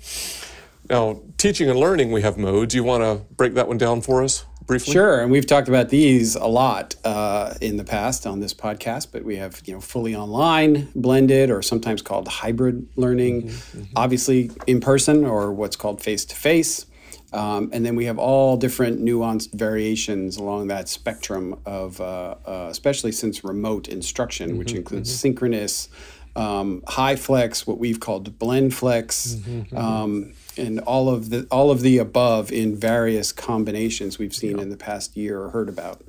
Now, 0.88 1.22
teaching 1.38 1.70
and 1.70 1.78
learning, 1.78 2.12
we 2.12 2.22
have 2.22 2.36
modes. 2.36 2.75
You 2.75 2.84
want 2.84 3.02
to 3.02 3.25
break 3.34 3.54
that 3.54 3.69
one 3.69 3.78
down 3.78 4.02
for 4.02 4.22
us 4.22 4.44
briefly? 4.66 4.92
Sure, 4.92 5.20
and 5.20 5.31
we've 5.31 5.46
talked 5.46 5.69
about 5.69 5.88
these 5.88 6.34
a 6.34 6.46
lot 6.46 6.94
uh, 7.04 7.54
in 7.60 7.76
the 7.76 7.84
past 7.84 8.26
on 8.26 8.40
this 8.40 8.52
podcast. 8.52 9.08
But 9.12 9.25
we 9.25 9.36
have 9.36 9.62
you 9.64 9.75
know 9.75 9.81
fully 9.81 10.14
online, 10.14 10.88
blended, 10.94 11.50
or 11.50 11.62
sometimes 11.62 12.03
called 12.03 12.29
hybrid 12.29 12.86
learning. 12.96 13.53
Obviously, 13.96 14.50
in 14.67 14.81
person 14.81 15.24
or 15.24 15.53
what's 15.53 15.76
called 15.76 16.03
face 16.03 16.24
to 16.26 16.36
face. 16.36 16.86
Um, 17.32 17.70
and 17.72 17.84
then 17.84 17.96
we 17.96 18.05
have 18.05 18.17
all 18.17 18.56
different 18.56 19.05
nuanced 19.05 19.53
variations 19.55 20.36
along 20.36 20.69
that 20.69 20.88
spectrum 20.88 21.58
of, 21.67 22.00
uh, 22.00 22.36
uh, 22.46 22.69
especially 22.70 23.10
since 23.10 23.43
remote 23.43 23.88
instruction, 23.88 24.56
which 24.56 24.72
includes 24.72 25.12
synchronous, 25.12 25.88
um, 26.36 26.82
HyFlex, 26.86 27.67
what 27.67 27.79
we've 27.79 28.00
called 28.00 28.38
blend 28.38 28.74
flex, 28.74 29.36
um, 29.74 30.34
and 30.56 30.81
all 30.81 31.08
of 31.08 31.31
the 31.31 31.46
all 31.50 31.70
of 31.70 31.81
the 31.81 31.98
above 31.98 32.50
in 32.50 32.76
various 32.76 33.32
combinations 33.32 34.19
we've 34.19 34.34
seen 34.34 34.58
in 34.58 34.69
the 34.69 34.76
past 34.76 35.17
year 35.17 35.41
or 35.41 35.50
heard 35.50 35.69
about. 35.69 36.03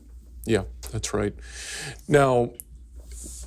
Yeah, 0.45 0.63
that's 0.91 1.13
right. 1.13 1.33
Now, 2.07 2.51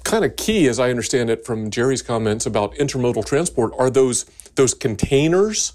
kind 0.05 0.25
of 0.25 0.37
key, 0.37 0.69
as 0.69 0.79
I 0.81 0.91
understand 0.91 1.31
it 1.31 1.45
from 1.45 1.71
Jerry's 1.71 2.03
comments 2.03 2.47
about 2.47 2.75
intermodal 2.75 3.25
transport, 3.25 3.73
are 3.79 3.91
those 3.91 4.25
those 4.55 4.75
containers, 4.75 5.75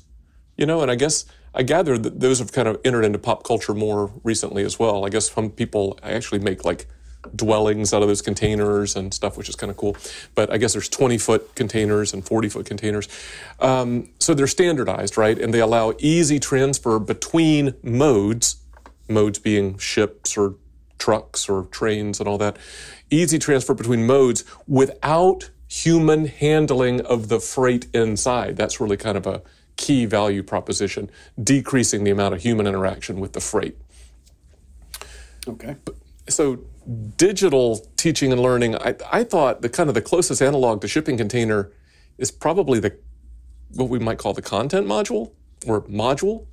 you 0.58 0.66
know, 0.66 0.82
and 0.82 0.92
I 0.92 0.96
guess 0.96 1.26
I 1.54 1.64
gather 1.64 1.98
that 1.98 2.20
those 2.20 2.40
have 2.40 2.52
kind 2.52 2.68
of 2.68 2.80
entered 2.84 3.06
into 3.06 3.20
pop 3.20 3.44
culture 3.44 3.74
more 3.74 4.12
recently 4.24 4.64
as 4.64 4.80
well. 4.80 5.06
I 5.06 5.10
guess 5.10 5.32
some 5.32 5.50
people 5.50 6.00
actually 6.02 6.40
make 6.40 6.66
like 6.66 6.88
dwellings 7.36 7.94
out 7.94 8.02
of 8.02 8.08
those 8.08 8.22
containers 8.22 8.96
and 8.96 9.14
stuff, 9.14 9.38
which 9.38 9.50
is 9.50 9.56
kind 9.56 9.70
of 9.70 9.78
cool. 9.78 9.98
But 10.36 10.52
I 10.52 10.58
guess 10.58 10.74
there's 10.74 10.90
20 10.90 11.18
foot 11.18 11.56
containers 11.56 12.14
and 12.14 12.26
40 12.26 12.50
foot 12.50 12.66
containers. 12.66 13.08
Um, 13.60 14.10
so 14.20 14.34
they're 14.34 14.48
standardized, 14.48 15.18
right? 15.18 15.38
And 15.38 15.54
they 15.54 15.60
allow 15.60 15.94
easy 16.00 16.40
transfer 16.40 17.00
between 17.00 17.76
modes, 17.84 18.58
modes 19.08 19.40
being 19.40 19.78
ships 19.78 20.38
or 20.38 20.56
trucks 20.98 21.50
or 21.50 21.64
trains 21.66 22.20
and 22.20 22.30
all 22.30 22.38
that. 22.38 22.58
Easy 23.10 23.38
transfer 23.40 23.74
between 23.74 24.06
modes 24.06 24.44
without 24.68 25.50
human 25.68 26.26
handling 26.26 27.02
of 27.02 27.30
the 27.30 27.40
freight 27.40 27.88
inside. 27.94 28.56
That's 28.56 28.80
really 28.80 28.98
kind 28.98 29.18
of 29.18 29.26
a 29.26 29.42
key 29.76 30.06
value 30.06 30.44
proposition, 30.44 31.10
decreasing 31.42 32.04
the 32.04 32.12
amount 32.12 32.36
of 32.36 32.42
human 32.42 32.68
interaction 32.68 33.20
with 33.20 33.34
the 33.34 33.42
freight. 33.42 33.76
Okay. 35.48 35.76
So 36.30 36.60
digital 37.18 37.86
teaching 37.98 38.32
and 38.32 38.42
learning, 38.42 38.76
I, 38.76 38.96
I 39.12 39.24
thought 39.24 39.62
the 39.62 39.70
kind 39.70 39.90
of 39.90 39.96
the 39.96 40.02
closest 40.02 40.42
analog 40.42 40.82
to 40.82 40.88
shipping 40.88 41.18
container 41.18 41.72
is 42.18 42.32
probably 42.32 42.80
the 42.80 42.98
what 43.76 43.90
we 43.90 44.00
might 44.00 44.18
call 44.20 44.34
the 44.34 44.42
content 44.42 44.88
module 44.88 45.32
or 45.66 45.82
module. 45.84 46.46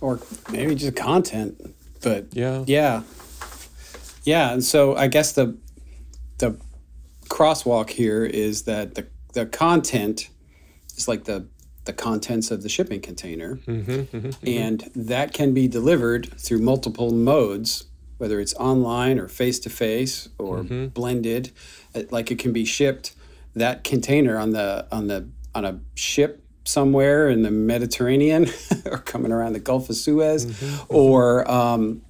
or 0.00 0.20
maybe 0.50 0.74
just 0.74 0.96
content 0.96 1.74
but 2.02 2.26
Yeah. 2.32 2.64
yeah 2.66 3.02
yeah 4.24 4.52
and 4.52 4.64
so 4.64 4.94
i 4.96 5.08
guess 5.08 5.32
the 5.32 5.56
the 6.38 6.56
crosswalk 7.28 7.90
here 7.90 8.24
is 8.24 8.62
that 8.62 8.94
the 8.94 9.06
the 9.34 9.46
content 9.46 10.28
is 10.96 11.08
like 11.08 11.24
the 11.24 11.46
the 11.84 11.92
contents 11.92 12.50
of 12.50 12.62
the 12.62 12.68
shipping 12.68 13.00
container, 13.00 13.56
mm-hmm, 13.56 13.90
mm-hmm, 13.90 14.16
mm-hmm. 14.18 14.48
and 14.48 14.90
that 14.94 15.32
can 15.32 15.54
be 15.54 15.66
delivered 15.66 16.30
through 16.38 16.58
multiple 16.58 17.10
modes, 17.10 17.84
whether 18.20 18.38
it's 18.38 18.54
online 18.54 19.18
or 19.18 19.28
face 19.28 19.58
to 19.60 19.70
face 19.70 20.28
or 20.38 20.58
mm-hmm. 20.58 20.86
blended. 20.88 21.50
Uh, 21.94 22.02
like 22.10 22.30
it 22.30 22.38
can 22.38 22.52
be 22.52 22.64
shipped 22.64 23.14
that 23.54 23.82
container 23.82 24.38
on 24.38 24.50
the 24.50 24.86
on 24.92 25.06
the 25.06 25.28
on 25.54 25.64
a 25.64 25.80
ship 25.94 26.44
somewhere 26.64 27.28
in 27.28 27.42
the 27.42 27.50
Mediterranean 27.50 28.46
or 28.84 28.98
coming 28.98 29.32
around 29.32 29.54
the 29.54 29.60
Gulf 29.60 29.88
of 29.90 29.96
Suez, 29.96 30.46
mm-hmm, 30.46 30.64
mm-hmm. 30.66 30.94
or 30.94 31.50
um, 31.50 32.02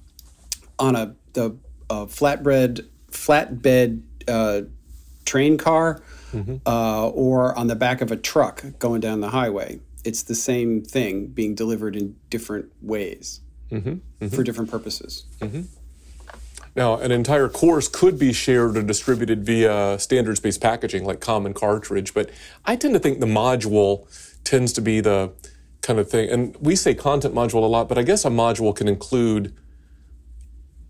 on 0.77 0.95
a 0.95 1.15
the 1.33 1.55
a 1.89 2.05
flatbread 2.05 2.85
flatbed 3.09 4.03
uh, 4.27 4.61
train 5.25 5.57
car 5.57 6.01
uh, 6.65 7.07
or 7.09 7.57
on 7.57 7.67
the 7.67 7.75
back 7.75 8.01
of 8.01 8.11
a 8.11 8.17
truck 8.17 8.63
going 8.79 9.01
down 9.01 9.21
the 9.21 9.29
highway. 9.29 9.79
It's 10.03 10.23
the 10.23 10.35
same 10.35 10.83
thing 10.83 11.27
being 11.27 11.53
delivered 11.53 11.95
in 11.95 12.15
different 12.29 12.71
ways 12.81 13.41
for 14.35 14.43
different 14.43 14.71
purposes. 14.71 15.25
Now, 16.75 16.97
an 16.97 17.11
entire 17.11 17.49
course 17.49 17.87
could 17.87 18.17
be 18.17 18.31
shared 18.31 18.77
or 18.77 18.81
distributed 18.83 19.45
via 19.45 19.99
standards 19.99 20.39
based 20.39 20.61
packaging 20.61 21.03
like 21.03 21.19
common 21.19 21.53
cartridge, 21.53 22.13
but 22.13 22.29
I 22.65 22.75
tend 22.75 22.93
to 22.93 22.99
think 22.99 23.19
the 23.19 23.25
module 23.25 24.07
tends 24.43 24.71
to 24.73 24.81
be 24.81 25.01
the 25.01 25.33
kind 25.81 25.99
of 25.99 26.09
thing. 26.09 26.29
And 26.29 26.55
we 26.59 26.75
say 26.75 26.93
content 26.93 27.35
module 27.35 27.55
a 27.63 27.67
lot, 27.67 27.89
but 27.89 27.97
I 27.97 28.03
guess 28.03 28.23
a 28.23 28.29
module 28.29 28.73
can 28.75 28.87
include 28.87 29.53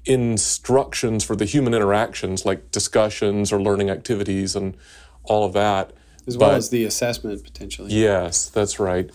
instructions 0.05 1.23
for 1.23 1.35
the 1.35 1.45
human 1.45 1.73
interactions 1.73 2.45
like 2.45 2.71
discussions 2.71 3.51
or 3.51 3.61
learning 3.61 3.89
activities 3.89 4.55
and 4.55 4.75
all 5.23 5.45
of 5.45 5.53
that. 5.53 5.91
As 6.27 6.37
well 6.37 6.51
But- 6.51 6.57
as 6.57 6.69
the 6.69 6.85
assessment 6.85 7.43
potentially. 7.43 7.91
Yes, 7.91 8.49
that's 8.49 8.79
right. 8.79 9.09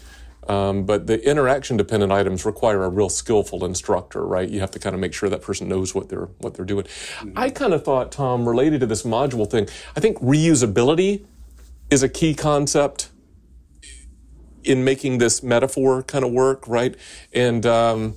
Um, 0.48 0.84
but 0.84 1.06
the 1.06 1.28
interaction 1.28 1.76
dependent 1.76 2.12
items 2.12 2.44
require 2.44 2.84
a 2.84 2.88
real 2.88 3.08
skillful 3.08 3.64
instructor, 3.64 4.24
right? 4.24 4.48
You 4.48 4.60
have 4.60 4.70
to 4.72 4.78
kind 4.78 4.94
of 4.94 5.00
make 5.00 5.12
sure 5.12 5.28
that 5.28 5.42
person 5.42 5.68
knows 5.68 5.94
what 5.94 6.08
they're 6.08 6.28
what 6.38 6.54
they're 6.54 6.64
doing. 6.64 6.86
I 7.34 7.50
kind 7.50 7.72
of 7.72 7.84
thought, 7.84 8.12
Tom, 8.12 8.48
related 8.48 8.80
to 8.80 8.86
this 8.86 9.02
module 9.02 9.50
thing, 9.50 9.68
I 9.96 10.00
think 10.00 10.18
reusability 10.18 11.24
is 11.90 12.02
a 12.02 12.08
key 12.08 12.34
concept 12.34 13.10
in 14.62 14.84
making 14.84 15.18
this 15.18 15.42
metaphor 15.42 16.02
kind 16.02 16.24
of 16.24 16.32
work, 16.32 16.66
right? 16.66 16.96
And 17.32 17.64
um, 17.64 18.16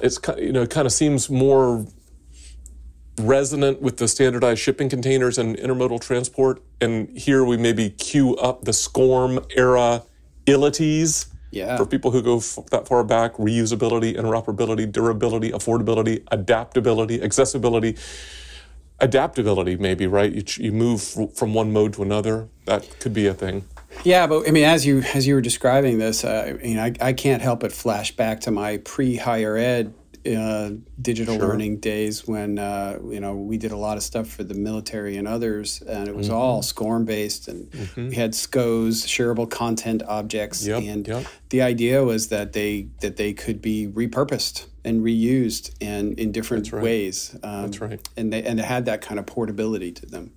it's 0.00 0.18
you 0.38 0.52
know 0.52 0.62
it 0.62 0.70
kind 0.70 0.86
of 0.86 0.92
seems 0.92 1.30
more 1.30 1.86
resonant 3.18 3.80
with 3.80 3.98
the 3.98 4.08
standardized 4.08 4.60
shipping 4.60 4.88
containers 4.88 5.38
and 5.38 5.56
intermodal 5.56 6.00
transport. 6.00 6.62
And 6.80 7.16
here 7.16 7.44
we 7.44 7.56
maybe 7.56 7.90
cue 7.90 8.34
up 8.36 8.64
the 8.64 8.72
SCORM 8.72 9.44
era 9.56 10.02
illities 10.46 11.26
Yeah. 11.50 11.76
for 11.76 11.86
people 11.86 12.10
who 12.10 12.22
go 12.22 12.38
f- 12.38 12.58
that 12.70 12.88
far 12.88 13.04
back 13.04 13.34
reusability, 13.34 14.16
interoperability, 14.16 14.90
durability, 14.90 15.50
affordability, 15.52 16.22
adaptability, 16.30 17.22
accessibility. 17.22 17.96
Adaptability, 19.00 19.76
maybe, 19.76 20.06
right? 20.06 20.32
You, 20.32 20.44
you 20.64 20.72
move 20.72 21.00
f- 21.16 21.32
from 21.34 21.52
one 21.52 21.72
mode 21.72 21.92
to 21.94 22.02
another. 22.02 22.48
That 22.66 22.88
could 23.00 23.12
be 23.12 23.26
a 23.26 23.34
thing. 23.34 23.64
Yeah, 24.04 24.26
but 24.26 24.46
I 24.48 24.52
mean, 24.52 24.64
as 24.64 24.86
you 24.86 25.00
as 25.14 25.26
you 25.26 25.34
were 25.34 25.40
describing 25.40 25.98
this, 25.98 26.24
uh, 26.24 26.46
I 26.48 26.52
mean, 26.62 26.78
I, 26.78 26.92
I 27.00 27.12
can't 27.12 27.42
help 27.42 27.60
but 27.60 27.72
flash 27.72 28.14
back 28.16 28.40
to 28.42 28.50
my 28.50 28.78
pre 28.78 29.16
higher 29.16 29.56
ed 29.56 29.92
uh, 30.26 30.70
digital 31.00 31.36
learning 31.36 31.78
days 31.80 32.26
when 32.26 32.58
uh, 32.58 32.98
you 33.10 33.20
know 33.20 33.34
we 33.34 33.58
did 33.58 33.72
a 33.72 33.76
lot 33.76 33.96
of 33.96 34.02
stuff 34.02 34.26
for 34.28 34.44
the 34.44 34.54
military 34.54 35.16
and 35.16 35.28
others, 35.28 35.82
and 35.82 36.08
it 36.08 36.14
was 36.16 36.28
Mm-hmm. 36.28 36.36
all 36.36 36.62
SCORM 36.62 37.04
based, 37.04 37.48
and 37.48 37.70
we 37.96 38.14
had 38.14 38.32
SCOs, 38.32 39.04
shareable 39.06 39.50
content 39.50 40.02
objects, 40.08 40.66
Yep, 40.66 40.82
and 40.82 41.06
yep. 41.08 41.26
the 41.50 41.60
idea 41.62 42.02
was 42.04 42.28
that 42.28 42.52
they 42.54 42.88
that 43.00 43.16
they 43.16 43.32
could 43.32 43.60
be 43.60 43.86
repurposed 43.86 44.66
and 44.84 45.02
reused 45.02 45.74
and 45.80 46.18
in 46.18 46.32
different 46.32 46.70
ways. 46.72 47.36
Um, 47.42 47.62
That's 47.62 47.80
right. 47.80 48.08
and 48.16 48.32
they 48.32 48.42
and 48.42 48.58
it 48.60 48.64
had 48.64 48.84
that 48.86 49.00
kind 49.02 49.18
of 49.18 49.26
portability 49.26 49.92
to 49.92 50.06
them. 50.06 50.32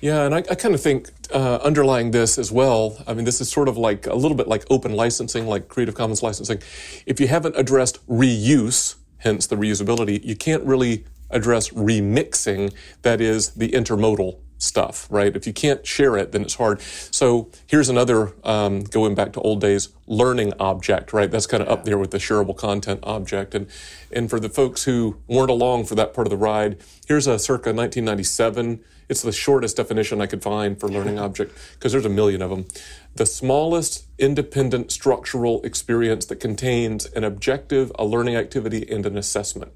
Yeah, 0.00 0.24
and 0.24 0.34
I, 0.34 0.38
I 0.38 0.54
kind 0.54 0.74
of 0.74 0.80
think 0.80 1.10
uh, 1.32 1.56
underlying 1.62 2.10
this 2.10 2.38
as 2.38 2.50
well, 2.50 3.02
I 3.06 3.14
mean, 3.14 3.24
this 3.24 3.40
is 3.40 3.50
sort 3.50 3.68
of 3.68 3.76
like 3.76 4.06
a 4.06 4.14
little 4.14 4.36
bit 4.36 4.48
like 4.48 4.64
open 4.70 4.92
licensing, 4.92 5.46
like 5.46 5.68
Creative 5.68 5.94
Commons 5.94 6.22
licensing. 6.22 6.60
If 7.06 7.20
you 7.20 7.28
haven't 7.28 7.56
addressed 7.56 8.06
reuse, 8.06 8.96
hence 9.18 9.46
the 9.46 9.56
reusability, 9.56 10.24
you 10.24 10.36
can't 10.36 10.64
really 10.64 11.04
address 11.30 11.70
remixing, 11.70 12.72
that 13.02 13.20
is 13.20 13.50
the 13.50 13.70
intermodal 13.70 14.38
stuff, 14.58 15.06
right? 15.10 15.34
If 15.34 15.46
you 15.46 15.52
can't 15.52 15.86
share 15.86 16.16
it, 16.16 16.32
then 16.32 16.42
it's 16.42 16.56
hard. 16.56 16.80
So 16.80 17.50
here's 17.66 17.88
another, 17.88 18.34
um, 18.44 18.82
going 18.82 19.14
back 19.14 19.32
to 19.34 19.40
old 19.40 19.60
days, 19.60 19.88
learning 20.06 20.52
object, 20.60 21.12
right? 21.12 21.30
That's 21.30 21.46
kind 21.46 21.62
of 21.62 21.68
up 21.68 21.84
there 21.84 21.96
with 21.96 22.10
the 22.10 22.18
shareable 22.18 22.56
content 22.56 23.00
object. 23.04 23.54
And, 23.54 23.68
and 24.12 24.28
for 24.28 24.40
the 24.40 24.48
folks 24.48 24.84
who 24.84 25.18
weren't 25.28 25.50
along 25.50 25.84
for 25.84 25.94
that 25.94 26.12
part 26.12 26.26
of 26.26 26.30
the 26.30 26.36
ride, 26.36 26.78
here's 27.06 27.26
a 27.26 27.38
circa 27.38 27.72
1997 27.72 28.84
it's 29.08 29.22
the 29.22 29.32
shortest 29.32 29.76
definition 29.76 30.20
I 30.20 30.26
could 30.26 30.42
find 30.42 30.78
for 30.78 30.88
learning 30.88 31.18
object 31.26 31.56
because 31.74 31.92
there's 31.92 32.04
a 32.04 32.10
million 32.10 32.42
of 32.42 32.50
them. 32.50 32.66
The 33.14 33.26
smallest 33.26 34.06
independent 34.18 34.92
structural 34.92 35.62
experience 35.62 36.26
that 36.26 36.36
contains 36.36 37.06
an 37.06 37.24
objective, 37.24 37.90
a 37.98 38.04
learning 38.04 38.36
activity, 38.36 38.88
and 38.90 39.06
an 39.06 39.16
assessment. 39.16 39.72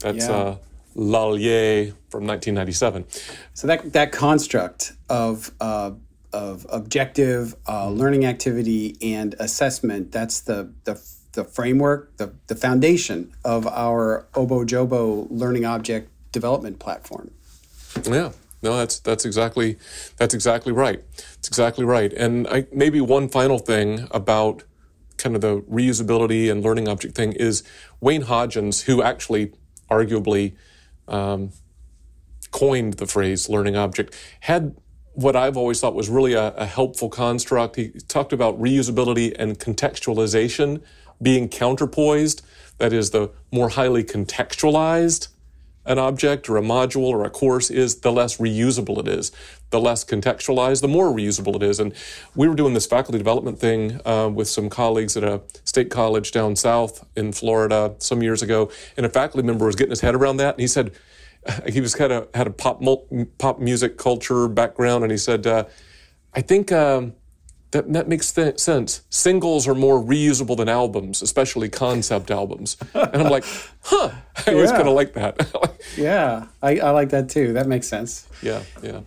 That's 0.00 0.28
Yeah. 0.28 0.32
uh, 0.32 0.56
L'Allier 0.94 1.92
from 2.08 2.26
1997. 2.26 3.06
So 3.54 3.66
that 3.66 3.92
that 3.92 4.12
construct 4.12 4.92
of 5.08 5.50
uh, 5.60 5.92
of 6.32 6.66
objective 6.70 7.54
uh, 7.68 7.90
learning 7.90 8.24
activity 8.24 8.96
and 9.02 9.34
assessment 9.38 10.12
that's 10.12 10.40
the 10.40 10.72
the 10.84 11.00
the 11.32 11.44
framework, 11.44 12.16
the 12.16 12.32
the 12.46 12.54
foundation 12.54 13.32
of 13.44 13.66
our 13.66 14.26
Obojobo 14.34 15.26
learning 15.30 15.64
object 15.64 16.10
development 16.30 16.78
platform. 16.78 17.30
Yeah, 18.04 18.32
no, 18.62 18.76
that's 18.76 18.98
that's 19.00 19.24
exactly 19.24 19.78
that's 20.16 20.34
exactly 20.34 20.72
right. 20.72 21.02
It's 21.38 21.48
exactly 21.48 21.84
right. 21.84 22.12
And 22.12 22.46
I, 22.48 22.66
maybe 22.72 23.00
one 23.00 23.28
final 23.28 23.58
thing 23.58 24.08
about 24.10 24.64
kind 25.16 25.34
of 25.34 25.42
the 25.42 25.60
reusability 25.62 26.50
and 26.50 26.62
learning 26.62 26.88
object 26.88 27.14
thing 27.14 27.32
is 27.32 27.62
Wayne 28.00 28.24
Hodgins, 28.24 28.82
who 28.82 29.02
actually 29.02 29.52
arguably 29.90 30.54
um, 31.08 31.50
coined 32.50 32.94
the 32.94 33.06
phrase 33.06 33.48
learning 33.48 33.76
object, 33.76 34.14
had 34.40 34.76
what 35.14 35.36
I've 35.36 35.56
always 35.56 35.80
thought 35.80 35.94
was 35.94 36.08
really 36.08 36.32
a, 36.32 36.54
a 36.54 36.64
helpful 36.66 37.08
construct. 37.08 37.76
He 37.76 37.90
talked 38.08 38.32
about 38.32 38.60
reusability 38.60 39.34
and 39.38 39.58
contextualization 39.58 40.82
being 41.20 41.48
counterpoised. 41.48 42.42
That 42.78 42.92
is, 42.92 43.10
the 43.10 43.30
more 43.50 43.68
highly 43.68 44.04
contextualized 44.04 45.28
an 45.84 45.98
object 45.98 46.48
or 46.48 46.56
a 46.56 46.62
module 46.62 47.08
or 47.08 47.24
a 47.24 47.30
course 47.30 47.70
is, 47.70 48.00
the 48.00 48.12
less 48.12 48.38
reusable 48.38 48.98
it 48.98 49.08
is. 49.08 49.32
The 49.70 49.80
less 49.80 50.04
contextualized, 50.04 50.80
the 50.80 50.88
more 50.88 51.06
reusable 51.06 51.56
it 51.56 51.62
is. 51.62 51.80
And 51.80 51.94
we 52.34 52.48
were 52.48 52.54
doing 52.54 52.74
this 52.74 52.86
faculty 52.86 53.18
development 53.18 53.58
thing 53.58 54.00
uh, 54.04 54.30
with 54.32 54.48
some 54.48 54.68
colleagues 54.68 55.16
at 55.16 55.24
a 55.24 55.40
state 55.64 55.90
college 55.90 56.30
down 56.30 56.56
south 56.56 57.04
in 57.16 57.32
Florida 57.32 57.94
some 57.98 58.22
years 58.22 58.42
ago, 58.42 58.70
and 58.96 59.06
a 59.06 59.08
faculty 59.08 59.46
member 59.46 59.66
was 59.66 59.76
getting 59.76 59.90
his 59.90 60.00
head 60.00 60.14
around 60.14 60.36
that, 60.36 60.54
and 60.54 60.60
he 60.60 60.68
said 60.68 60.92
he 61.68 61.80
was 61.80 61.94
kind 61.94 62.12
of 62.12 62.28
had 62.34 62.46
a 62.46 62.50
pop 62.50 62.82
pop 63.38 63.58
music 63.58 63.96
culture 63.96 64.48
background, 64.48 65.04
and 65.04 65.10
he 65.10 65.18
said, 65.18 65.46
uh, 65.46 65.64
I 66.34 66.42
think. 66.42 66.70
Um, 66.72 67.14
that, 67.72 67.92
that 67.92 68.08
makes 68.08 68.30
th- 68.32 68.58
sense. 68.58 69.02
Singles 69.10 69.66
are 69.68 69.74
more 69.74 69.98
reusable 70.02 70.56
than 70.56 70.68
albums, 70.68 71.20
especially 71.22 71.68
concept 71.68 72.30
albums. 72.30 72.76
And 72.94 73.22
I'm 73.22 73.30
like, 73.30 73.44
huh, 73.82 74.10
I 74.46 74.52
always 74.52 74.70
Yeah. 74.70 74.76
kind 74.76 74.88
of 74.88 74.94
like 74.94 75.12
that. 75.14 75.48
Yeah, 75.96 76.46
I, 76.62 76.78
I 76.78 76.90
like 76.90 77.10
that 77.10 77.28
too. 77.28 77.52
That 77.54 77.66
makes 77.66 77.86
sense. 77.88 78.26
yeah, 78.42 78.62
yeah. 78.82 79.00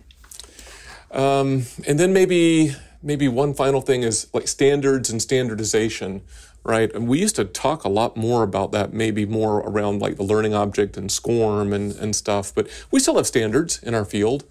Um, 1.10 1.64
and 1.86 1.98
then 1.98 2.12
maybe 2.12 2.74
maybe 3.02 3.28
one 3.28 3.54
final 3.54 3.80
thing 3.80 4.02
is 4.02 4.26
like 4.32 4.46
standards 4.48 5.08
and 5.10 5.22
standardization, 5.22 6.22
right? 6.64 6.92
And 6.94 7.08
we 7.08 7.18
used 7.20 7.36
to 7.36 7.44
talk 7.44 7.84
a 7.84 7.88
lot 7.88 8.16
more 8.16 8.42
about 8.42 8.72
that, 8.72 8.92
maybe 8.92 9.24
more 9.24 9.58
around 9.60 10.00
like 10.00 10.16
the 10.16 10.22
learning 10.24 10.54
object 10.54 10.96
and 10.96 11.10
SCORM 11.10 11.72
and, 11.72 11.92
and 11.96 12.14
stuff. 12.16 12.52
But 12.54 12.68
we 12.90 13.00
still 13.00 13.16
have 13.16 13.26
standards 13.26 13.80
in 13.82 13.94
our 13.94 14.04
field, 14.04 14.44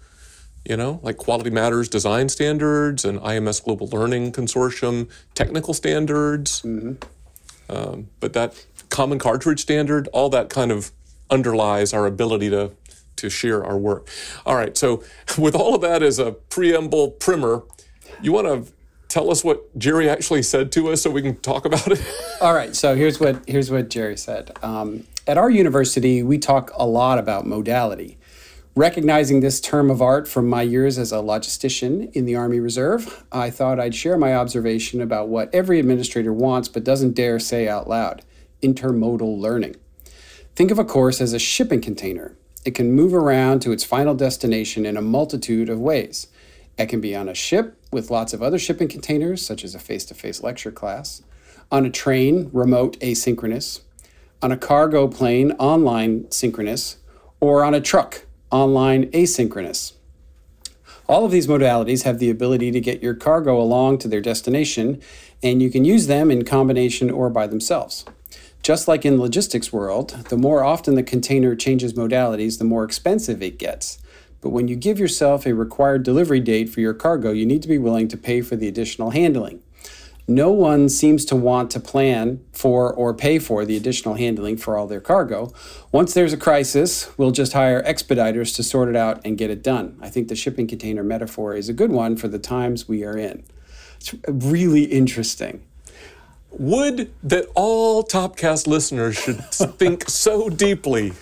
you 0.68 0.76
know, 0.76 1.00
like 1.02 1.16
Quality 1.16 1.50
Matters 1.50 1.88
design 1.88 2.28
standards 2.28 3.04
and 3.04 3.20
IMS 3.20 3.62
Global 3.62 3.86
Learning 3.86 4.32
Consortium 4.32 5.08
technical 5.34 5.72
standards. 5.74 6.64
Um, 6.64 8.08
but 8.20 8.32
that 8.32 8.66
common 8.90 9.18
cartridge 9.18 9.60
standard, 9.60 10.08
all 10.12 10.28
that 10.30 10.48
kind 10.48 10.72
of 10.72 10.90
underlies 11.30 11.92
our 11.92 12.06
ability 12.06 12.50
to 12.50 12.72
to 13.16 13.30
share 13.30 13.64
our 13.64 13.78
work. 13.78 14.08
All 14.44 14.56
right, 14.56 14.76
so 14.76 15.02
with 15.38 15.54
all 15.54 15.74
of 15.74 15.80
that 15.80 16.02
as 16.02 16.18
a 16.18 16.32
preamble 16.32 17.12
primer, 17.12 17.62
you 18.20 18.32
want 18.32 18.46
to 18.46 18.72
tell 19.08 19.30
us 19.30 19.42
what 19.42 19.76
Jerry 19.78 20.08
actually 20.08 20.42
said 20.42 20.70
to 20.72 20.90
us 20.90 21.02
so 21.02 21.10
we 21.10 21.22
can 21.22 21.36
talk 21.36 21.64
about 21.64 21.86
it? 21.88 22.04
All 22.40 22.52
right, 22.52 22.76
so 22.76 22.94
here's 22.94 23.18
what 23.18 23.42
here's 23.48 23.70
what 23.70 23.88
Jerry 23.88 24.16
said. 24.16 24.50
Um, 24.62 25.06
at 25.26 25.38
our 25.38 25.48
university, 25.48 26.22
we 26.22 26.38
talk 26.38 26.70
a 26.74 26.86
lot 26.86 27.18
about 27.18 27.46
modality. 27.46 28.18
Recognizing 28.78 29.40
this 29.40 29.58
term 29.58 29.90
of 29.90 30.02
art 30.02 30.28
from 30.28 30.50
my 30.50 30.60
years 30.60 30.98
as 30.98 31.10
a 31.10 31.16
logistician 31.16 32.12
in 32.12 32.26
the 32.26 32.36
Army 32.36 32.60
Reserve, 32.60 33.24
I 33.32 33.48
thought 33.48 33.80
I'd 33.80 33.94
share 33.94 34.18
my 34.18 34.34
observation 34.34 35.00
about 35.00 35.28
what 35.28 35.48
every 35.54 35.80
administrator 35.80 36.30
wants 36.30 36.68
but 36.68 36.84
doesn't 36.84 37.14
dare 37.14 37.38
say 37.38 37.66
out 37.66 37.88
loud 37.88 38.22
intermodal 38.62 39.38
learning. 39.38 39.76
Think 40.54 40.70
of 40.70 40.78
a 40.78 40.84
course 40.84 41.22
as 41.22 41.32
a 41.32 41.38
shipping 41.38 41.80
container. 41.80 42.36
It 42.66 42.74
can 42.74 42.92
move 42.92 43.14
around 43.14 43.60
to 43.60 43.72
its 43.72 43.82
final 43.82 44.14
destination 44.14 44.84
in 44.84 44.98
a 44.98 45.02
multitude 45.02 45.70
of 45.70 45.80
ways. 45.80 46.26
It 46.76 46.90
can 46.90 47.00
be 47.00 47.16
on 47.16 47.30
a 47.30 47.34
ship 47.34 47.78
with 47.90 48.10
lots 48.10 48.34
of 48.34 48.42
other 48.42 48.58
shipping 48.58 48.88
containers, 48.88 49.44
such 49.44 49.64
as 49.64 49.74
a 49.74 49.78
face 49.78 50.04
to 50.06 50.14
face 50.14 50.42
lecture 50.42 50.70
class, 50.70 51.22
on 51.72 51.86
a 51.86 51.90
train, 51.90 52.50
remote 52.52 53.00
asynchronous, 53.00 53.80
on 54.42 54.52
a 54.52 54.56
cargo 54.58 55.08
plane, 55.08 55.52
online 55.52 56.30
synchronous, 56.30 56.98
or 57.40 57.64
on 57.64 57.72
a 57.72 57.80
truck, 57.80 58.25
online 58.50 59.06
asynchronous. 59.10 59.92
All 61.08 61.24
of 61.24 61.30
these 61.30 61.46
modalities 61.46 62.02
have 62.02 62.18
the 62.18 62.30
ability 62.30 62.70
to 62.72 62.80
get 62.80 63.02
your 63.02 63.14
cargo 63.14 63.60
along 63.60 63.98
to 63.98 64.08
their 64.08 64.20
destination, 64.20 65.00
and 65.42 65.62
you 65.62 65.70
can 65.70 65.84
use 65.84 66.06
them 66.06 66.30
in 66.30 66.44
combination 66.44 67.10
or 67.10 67.30
by 67.30 67.46
themselves. 67.46 68.04
Just 68.62 68.88
like 68.88 69.04
in 69.04 69.16
the 69.16 69.22
logistics 69.22 69.72
world, 69.72 70.10
the 70.30 70.36
more 70.36 70.64
often 70.64 70.96
the 70.96 71.02
container 71.04 71.54
changes 71.54 71.92
modalities, 71.92 72.58
the 72.58 72.64
more 72.64 72.82
expensive 72.82 73.40
it 73.40 73.58
gets. 73.58 73.98
But 74.40 74.50
when 74.50 74.66
you 74.66 74.74
give 74.74 74.98
yourself 74.98 75.46
a 75.46 75.54
required 75.54 76.02
delivery 76.02 76.40
date 76.40 76.68
for 76.68 76.80
your 76.80 76.94
cargo, 76.94 77.30
you 77.30 77.46
need 77.46 77.62
to 77.62 77.68
be 77.68 77.78
willing 77.78 78.08
to 78.08 78.16
pay 78.16 78.42
for 78.42 78.56
the 78.56 78.66
additional 78.66 79.10
handling. 79.10 79.62
No 80.28 80.50
one 80.50 80.88
seems 80.88 81.24
to 81.26 81.36
want 81.36 81.70
to 81.70 81.80
plan 81.80 82.44
for 82.52 82.92
or 82.92 83.14
pay 83.14 83.38
for 83.38 83.64
the 83.64 83.76
additional 83.76 84.14
handling 84.14 84.56
for 84.56 84.76
all 84.76 84.86
their 84.86 85.00
cargo. 85.00 85.52
Once 85.92 86.14
there's 86.14 86.32
a 86.32 86.36
crisis, 86.36 87.16
we'll 87.16 87.30
just 87.30 87.52
hire 87.52 87.82
expediters 87.82 88.54
to 88.56 88.62
sort 88.62 88.88
it 88.88 88.96
out 88.96 89.20
and 89.24 89.38
get 89.38 89.50
it 89.50 89.62
done. 89.62 89.96
I 90.00 90.10
think 90.10 90.28
the 90.28 90.34
shipping 90.34 90.66
container 90.66 91.04
metaphor 91.04 91.54
is 91.54 91.68
a 91.68 91.72
good 91.72 91.92
one 91.92 92.16
for 92.16 92.26
the 92.26 92.40
times 92.40 92.88
we 92.88 93.04
are 93.04 93.16
in. 93.16 93.44
It's 93.96 94.14
really 94.28 94.84
interesting. 94.84 95.62
Would 96.50 97.12
that 97.22 97.46
all 97.54 98.02
Topcast 98.02 98.66
listeners 98.66 99.16
should 99.16 99.44
think 99.44 100.08
so 100.08 100.48
deeply 100.48 101.12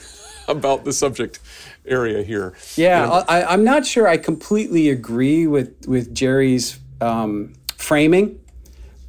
about 0.49 0.85
the 0.85 0.93
subject 0.93 1.41
area 1.87 2.23
here. 2.23 2.55
Yeah, 2.77 3.25
I, 3.29 3.55
am 3.55 3.65
not 3.65 3.87
sure 3.87 4.07
I 4.09 4.17
completely 4.17 4.89
agree 4.89 5.47
with 5.47 5.87
with 5.87 6.15
Jerry's 6.15 6.79
um, 7.01 7.55
framing. 7.77 8.41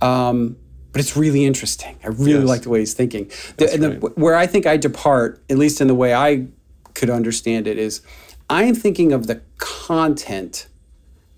Um, 0.02 0.58
but 0.92 1.02
it's 1.02 1.18
really 1.18 1.44
interesting. 1.46 1.98
I 2.04 2.08
really 2.08 2.40
yes. 2.40 2.48
like 2.48 2.62
the 2.62 2.70
way 2.70 2.80
he's 2.80 2.94
thinking. 2.94 3.30
The, 3.58 3.74
and 3.74 3.84
the, 3.84 3.90
where 4.16 4.36
I 4.36 4.48
think 4.48 4.66
I 4.66 4.78
depart, 4.78 5.44
at 5.50 5.58
least 5.58 5.82
in 5.82 5.88
the 5.88 5.96
way 5.96 6.14
I 6.14 6.48
could 6.94 7.10
understand 7.10 7.68
it, 7.68 7.78
is 7.78 8.02
I 8.50 8.64
am 8.64 8.76
thinking 8.76 9.12
of 9.12 9.28
the 9.28 9.42
content 9.58 10.68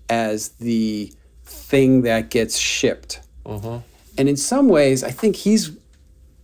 as 0.08 0.50
the 0.50 1.12
thing 1.44 2.02
that 2.02 2.30
gets 2.30 2.56
shipped. 2.56 3.20
Uh-huh. 3.44 3.80
And 4.16 4.28
in 4.28 4.36
some 4.36 4.68
ways, 4.68 5.02
I 5.02 5.10
think 5.10 5.36
he's 5.36 5.76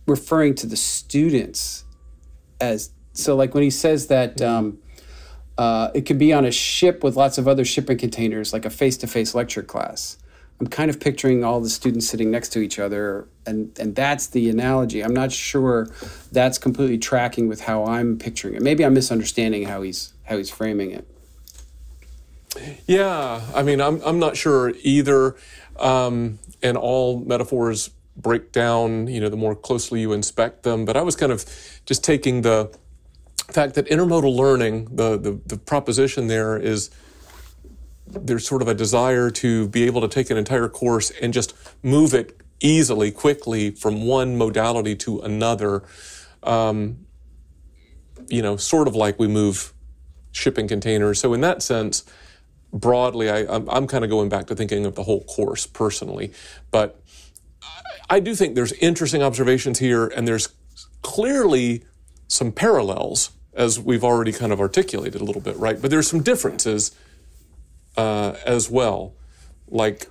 referring 0.07 0.55
to 0.55 0.67
the 0.67 0.75
students 0.75 1.85
as 2.59 2.91
so. 3.13 3.35
Like 3.35 3.53
when 3.53 3.63
he 3.63 3.69
says 3.69 4.07
that 4.07 4.41
um, 4.41 4.79
uh, 5.57 5.89
it 5.93 6.01
could 6.01 6.19
be 6.19 6.33
on 6.33 6.45
a 6.45 6.51
ship 6.51 7.03
with 7.03 7.15
lots 7.15 7.37
of 7.37 7.47
other 7.47 7.63
shipping 7.63 7.97
containers, 7.97 8.53
like 8.53 8.65
a 8.65 8.69
face-to-face 8.69 9.33
lecture 9.35 9.63
class. 9.63 10.17
I'm 10.59 10.67
kind 10.67 10.89
of 10.89 10.99
picturing 10.99 11.43
all 11.43 11.59
the 11.59 11.69
students 11.69 12.07
sitting 12.07 12.31
next 12.31 12.49
to 12.49 12.59
each 12.59 12.79
other, 12.79 13.27
and 13.45 13.77
and 13.77 13.95
that's 13.95 14.27
the 14.27 14.49
analogy. 14.49 15.01
I'm 15.01 15.13
not 15.13 15.31
sure 15.31 15.89
that's 16.31 16.57
completely 16.57 16.97
tracking 16.97 17.47
with 17.49 17.61
how 17.61 17.85
I'm 17.85 18.17
picturing 18.17 18.55
it. 18.55 18.61
Maybe 18.61 18.85
I'm 18.85 18.93
misunderstanding 18.93 19.65
how 19.65 19.81
he's 19.81 20.13
how 20.23 20.37
he's 20.37 20.49
framing 20.49 20.91
it. 20.91 21.07
Yeah, 22.87 23.41
I 23.53 23.63
mean, 23.63 23.81
I'm 23.81 24.01
I'm 24.05 24.19
not 24.19 24.37
sure 24.37 24.73
either. 24.81 25.35
Um, 25.77 26.39
and 26.63 26.77
all 26.77 27.19
metaphors 27.19 27.89
break 28.15 28.51
down, 28.51 29.07
you 29.07 29.19
know, 29.19 29.29
the 29.29 29.37
more 29.37 29.55
closely 29.55 30.01
you 30.01 30.13
inspect 30.13 30.63
them. 30.63 30.85
But 30.85 30.95
I 30.95 31.01
was 31.01 31.15
kind 31.15 31.31
of 31.31 31.45
just 31.85 32.03
taking 32.03 32.41
the 32.41 32.73
fact 33.51 33.75
that 33.75 33.87
intermodal 33.87 34.35
learning, 34.35 34.95
the 34.95 35.17
the, 35.17 35.39
the 35.45 35.57
proposition 35.57 36.27
there 36.27 36.57
is 36.57 36.89
there's 38.07 38.47
sort 38.47 38.61
of 38.61 38.67
a 38.67 38.73
desire 38.73 39.29
to 39.31 39.67
be 39.67 39.83
able 39.83 40.01
to 40.01 40.07
take 40.07 40.29
an 40.29 40.37
entire 40.37 40.69
course 40.69 41.11
and 41.21 41.33
just 41.33 41.53
move 41.83 42.13
it 42.13 42.39
easily, 42.59 43.11
quickly 43.11 43.71
from 43.71 44.05
one 44.05 44.37
modality 44.37 44.95
to 44.95 45.19
another. 45.21 45.83
Um, 46.43 47.05
you 48.27 48.41
know, 48.41 48.57
sort 48.57 48.87
of 48.87 48.95
like 48.95 49.19
we 49.19 49.27
move 49.27 49.73
shipping 50.31 50.67
containers. 50.67 51.19
So 51.19 51.33
in 51.33 51.41
that 51.41 51.61
sense, 51.61 52.03
broadly, 52.73 53.29
I, 53.29 53.45
I'm, 53.45 53.69
I'm 53.69 53.87
kind 53.87 54.03
of 54.03 54.09
going 54.09 54.29
back 54.29 54.47
to 54.47 54.55
thinking 54.55 54.85
of 54.85 54.95
the 54.95 55.03
whole 55.03 55.23
course 55.23 55.65
personally. 55.65 56.31
But 56.71 57.01
I 58.09 58.19
do 58.19 58.35
think 58.35 58.55
there's 58.55 58.73
interesting 58.73 59.23
observations 59.23 59.79
here, 59.79 60.07
and 60.07 60.27
there's 60.27 60.49
clearly 61.01 61.83
some 62.27 62.51
parallels, 62.51 63.31
as 63.53 63.79
we've 63.79 64.03
already 64.03 64.31
kind 64.31 64.51
of 64.51 64.59
articulated 64.59 65.21
a 65.21 65.23
little 65.23 65.41
bit, 65.41 65.55
right? 65.57 65.81
But 65.81 65.89
there's 65.91 66.07
some 66.07 66.21
differences 66.21 66.95
uh, 67.97 68.35
as 68.45 68.69
well. 68.69 69.13
Like 69.67 70.07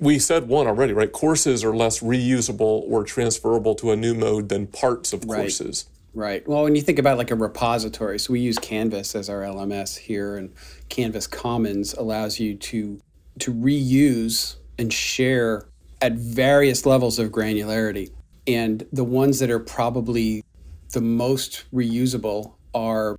we 0.00 0.18
said 0.18 0.48
one 0.48 0.66
already, 0.66 0.92
right? 0.92 1.10
Courses 1.10 1.64
are 1.64 1.74
less 1.74 2.00
reusable 2.00 2.82
or 2.88 3.04
transferable 3.04 3.74
to 3.76 3.90
a 3.90 3.96
new 3.96 4.14
mode 4.14 4.48
than 4.48 4.66
parts 4.66 5.12
of 5.12 5.24
right. 5.24 5.38
courses. 5.38 5.86
Right. 6.14 6.46
Well, 6.48 6.64
when 6.64 6.74
you 6.74 6.82
think 6.82 6.98
about 6.98 7.18
like 7.18 7.30
a 7.30 7.36
repository, 7.36 8.18
so 8.18 8.32
we 8.32 8.40
use 8.40 8.58
Canvas 8.58 9.14
as 9.14 9.28
our 9.28 9.42
LMS 9.42 9.96
here, 9.98 10.36
and 10.36 10.52
Canvas 10.88 11.26
Commons 11.26 11.94
allows 11.94 12.40
you 12.40 12.54
to 12.56 13.00
to 13.40 13.54
reuse 13.54 14.56
and 14.78 14.92
share 14.92 15.68
at 16.00 16.12
various 16.14 16.86
levels 16.86 17.18
of 17.18 17.30
granularity. 17.30 18.10
And 18.46 18.86
the 18.92 19.04
ones 19.04 19.38
that 19.40 19.50
are 19.50 19.58
probably 19.58 20.44
the 20.92 21.00
most 21.00 21.64
reusable 21.72 22.54
are 22.74 23.18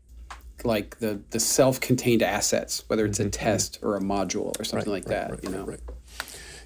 like 0.65 0.99
the 0.99 1.21
the 1.31 1.39
self-contained 1.39 2.21
assets, 2.21 2.83
whether 2.87 3.05
it's 3.05 3.19
mm-hmm. 3.19 3.27
a 3.27 3.31
test 3.31 3.79
or 3.81 3.95
a 3.95 4.01
module 4.01 4.59
or 4.59 4.63
something 4.63 4.91
right, 4.91 5.05
like 5.05 5.09
right, 5.09 5.27
that. 5.27 5.31
Right, 5.31 5.43
you 5.43 5.49
know. 5.49 5.77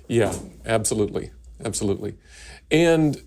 Yeah, 0.08 0.34
absolutely, 0.65 1.32
absolutely. 1.63 2.15
And 2.69 3.21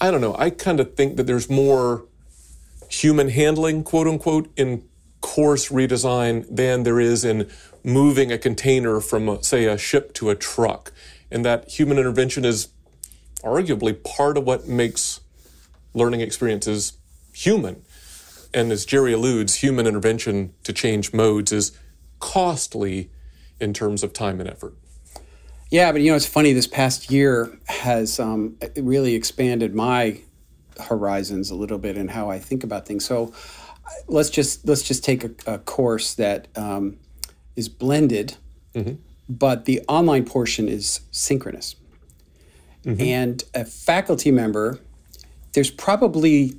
I 0.00 0.10
don't 0.10 0.20
know. 0.20 0.34
I 0.36 0.50
kind 0.50 0.80
of 0.80 0.94
think 0.94 1.16
that 1.16 1.26
there's 1.26 1.48
more 1.48 2.04
human 2.88 3.28
handling, 3.28 3.84
quote 3.84 4.06
unquote, 4.06 4.50
in 4.56 4.84
course 5.20 5.68
redesign 5.70 6.44
than 6.50 6.82
there 6.82 7.00
is 7.00 7.24
in 7.24 7.48
moving 7.84 8.30
a 8.30 8.38
container 8.38 9.00
from, 9.00 9.28
a, 9.28 9.42
say, 9.42 9.64
a 9.64 9.78
ship 9.78 10.12
to 10.14 10.30
a 10.30 10.34
truck. 10.34 10.92
And 11.30 11.44
that 11.44 11.70
human 11.70 11.98
intervention 11.98 12.44
is 12.44 12.68
arguably 13.42 14.02
part 14.02 14.36
of 14.36 14.44
what 14.44 14.68
makes 14.68 15.20
learning 15.94 16.20
experiences 16.20 16.94
human 17.32 17.82
and 18.54 18.72
as 18.72 18.84
Jerry 18.84 19.12
alludes, 19.12 19.56
human 19.56 19.86
intervention 19.86 20.54
to 20.64 20.72
change 20.72 21.12
modes 21.12 21.52
is 21.52 21.76
costly 22.20 23.10
in 23.60 23.72
terms 23.72 24.02
of 24.02 24.12
time 24.12 24.40
and 24.40 24.48
effort. 24.48 24.74
Yeah, 25.70 25.90
but 25.92 26.02
you 26.02 26.10
know, 26.10 26.16
it's 26.16 26.26
funny. 26.26 26.52
This 26.52 26.66
past 26.66 27.10
year 27.10 27.56
has 27.66 28.20
um, 28.20 28.58
really 28.76 29.14
expanded 29.14 29.74
my 29.74 30.20
horizons 30.78 31.50
a 31.50 31.54
little 31.54 31.78
bit 31.78 31.96
and 31.96 32.10
how 32.10 32.30
I 32.30 32.38
think 32.38 32.62
about 32.62 32.86
things. 32.86 33.04
So 33.04 33.32
let's 34.06 34.30
just 34.30 34.66
let's 34.66 34.82
just 34.82 35.02
take 35.02 35.24
a, 35.24 35.30
a 35.46 35.58
course 35.58 36.14
that 36.14 36.48
um, 36.56 36.98
is 37.56 37.68
blended, 37.68 38.36
mm-hmm. 38.74 38.94
but 39.28 39.64
the 39.64 39.82
online 39.88 40.24
portion 40.24 40.68
is 40.68 41.00
synchronous. 41.10 41.76
Mm-hmm. 42.84 43.00
And 43.00 43.44
a 43.54 43.64
faculty 43.64 44.30
member, 44.30 44.78
there's 45.52 45.70
probably 45.70 46.56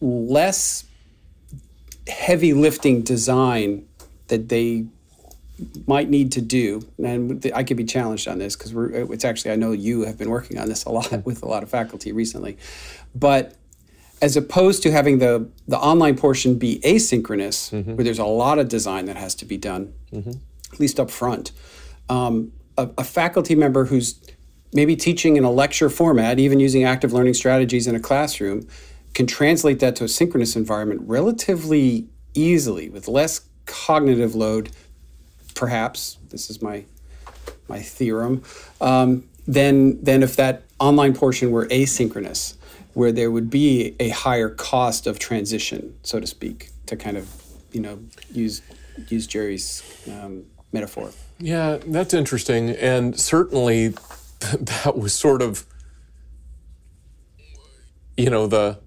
less 0.00 0.84
heavy 2.08 2.52
lifting 2.52 3.02
design 3.02 3.86
that 4.28 4.48
they 4.48 4.86
might 5.86 6.10
need 6.10 6.32
to 6.32 6.40
do, 6.40 6.86
and 6.98 7.50
I 7.54 7.64
could 7.64 7.76
be 7.76 7.84
challenged 7.84 8.28
on 8.28 8.38
this 8.38 8.56
because 8.56 8.74
we're. 8.74 9.12
It's 9.12 9.24
actually 9.24 9.52
I 9.52 9.56
know 9.56 9.72
you 9.72 10.04
have 10.04 10.18
been 10.18 10.30
working 10.30 10.58
on 10.58 10.68
this 10.68 10.84
a 10.84 10.90
lot 10.90 11.10
with 11.24 11.42
a 11.42 11.46
lot 11.46 11.62
of 11.62 11.70
faculty 11.70 12.12
recently, 12.12 12.58
but 13.14 13.54
as 14.22 14.36
opposed 14.36 14.82
to 14.82 14.90
having 14.90 15.18
the 15.18 15.48
the 15.66 15.78
online 15.78 16.16
portion 16.16 16.58
be 16.58 16.80
asynchronous, 16.84 17.72
mm-hmm. 17.72 17.96
where 17.96 18.04
there's 18.04 18.18
a 18.18 18.24
lot 18.24 18.58
of 18.58 18.68
design 18.68 19.06
that 19.06 19.16
has 19.16 19.34
to 19.36 19.44
be 19.44 19.56
done, 19.56 19.92
mm-hmm. 20.12 20.32
at 20.72 20.80
least 20.80 21.00
up 21.00 21.10
front. 21.10 21.52
Um, 22.08 22.52
a, 22.78 22.88
a 22.98 23.04
faculty 23.04 23.54
member 23.54 23.86
who's 23.86 24.20
maybe 24.72 24.96
teaching 24.96 25.36
in 25.36 25.44
a 25.44 25.50
lecture 25.50 25.88
format, 25.88 26.38
even 26.38 26.60
using 26.60 26.84
active 26.84 27.12
learning 27.12 27.34
strategies 27.34 27.86
in 27.86 27.94
a 27.94 28.00
classroom, 28.00 28.66
can 29.16 29.26
translate 29.26 29.78
that 29.80 29.96
to 29.96 30.04
a 30.04 30.08
synchronous 30.08 30.56
environment 30.56 31.00
relatively 31.06 32.06
easily 32.34 32.90
with 32.90 33.08
less 33.08 33.48
cognitive 33.64 34.34
load, 34.34 34.68
perhaps. 35.54 36.18
This 36.28 36.50
is 36.50 36.60
my 36.60 36.84
my 37.66 37.80
theorem. 37.80 38.42
Um, 38.78 39.26
than 39.46 40.04
than 40.04 40.22
if 40.22 40.36
that 40.36 40.64
online 40.78 41.14
portion 41.14 41.50
were 41.50 41.64
asynchronous, 41.68 42.56
where 42.92 43.10
there 43.10 43.30
would 43.30 43.48
be 43.48 43.96
a 43.98 44.10
higher 44.10 44.50
cost 44.50 45.06
of 45.06 45.18
transition, 45.18 45.98
so 46.02 46.20
to 46.20 46.26
speak, 46.26 46.68
to 46.84 46.94
kind 46.94 47.16
of 47.16 47.26
you 47.72 47.80
know 47.80 47.98
use 48.30 48.60
use 49.08 49.26
Jerry's 49.26 49.82
um, 50.08 50.44
metaphor. 50.72 51.10
Yeah, 51.38 51.78
that's 51.86 52.12
interesting, 52.12 52.68
and 52.68 53.18
certainly 53.18 53.94
that 54.40 54.92
was 54.94 55.14
sort 55.14 55.40
of 55.40 55.64
you 58.18 58.28
know 58.28 58.46
the 58.46 58.84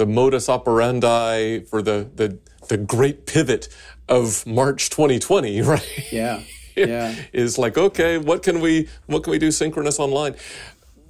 the 0.00 0.06
modus 0.06 0.48
operandi 0.48 1.60
for 1.60 1.82
the 1.82 2.10
the 2.14 2.38
the 2.68 2.78
great 2.78 3.26
pivot 3.26 3.68
of 4.08 4.46
March 4.46 4.88
2020, 4.88 5.60
right? 5.72 6.12
Yeah. 6.12 6.42
Yeah. 6.76 7.14
is 7.34 7.58
like 7.58 7.76
okay, 7.76 8.16
what 8.16 8.42
can 8.42 8.60
we 8.60 8.88
what 9.04 9.22
can 9.24 9.32
we 9.32 9.38
do 9.38 9.50
synchronous 9.50 9.98
online? 9.98 10.34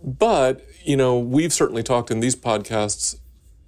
But, 0.02 0.66
you 0.82 0.96
know, 0.96 1.16
we've 1.18 1.52
certainly 1.52 1.84
talked 1.84 2.10
in 2.10 2.18
these 2.18 2.34
podcasts 2.34 3.16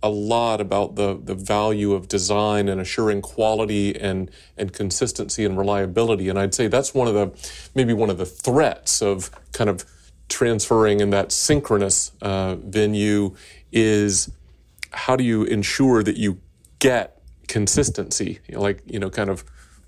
a 0.03 0.09
lot 0.09 0.61
about 0.61 0.97
the 0.97 1.21
the 1.23 1.37
value 1.37 1.93
of 1.93 2.09
design 2.09 2.69
and 2.69 2.81
assuring 2.81 3.23
quality 3.23 3.95
and 3.95 4.33
and 4.57 4.73
consistency 4.73 5.45
and 5.45 5.57
reliability 5.57 6.29
and 6.29 6.41
I'd 6.41 6.55
say 6.55 6.67
that's 6.67 6.93
one 6.93 7.07
of 7.07 7.15
the 7.15 7.27
maybe 7.77 7.93
one 7.93 8.11
of 8.11 8.19
the 8.19 8.27
threats 8.27 9.01
of 9.01 9.31
kind 9.53 9.71
of 9.71 9.85
transferring 10.29 10.99
in 10.99 11.11
that 11.11 11.31
synchronous 11.31 12.11
uh, 12.21 12.57
venue 12.57 13.37
is 13.71 14.33
how 14.93 15.17
do 15.17 15.25
you 15.25 15.45
ensure 15.45 16.03
that 16.03 16.17
you 16.17 16.41
get 16.79 17.21
consistency 17.49 18.41
you 18.49 18.55
know, 18.55 18.61
like 18.61 18.83
you 18.87 18.99
know 18.99 19.11
kind 19.11 19.31
of 19.31 19.45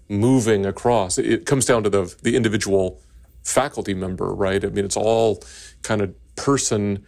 moving 0.08 0.66
across? 0.66 1.18
It 1.18 1.46
comes 1.46 1.64
down 1.64 1.82
to 1.84 1.90
the 1.90 2.14
the 2.22 2.36
individual 2.36 3.00
faculty 3.42 3.94
member 3.94 4.34
right? 4.34 4.64
I 4.64 4.68
mean 4.68 4.84
it's 4.84 4.96
all 4.96 5.42
kind 5.82 6.00
of 6.00 6.14
person 6.36 7.04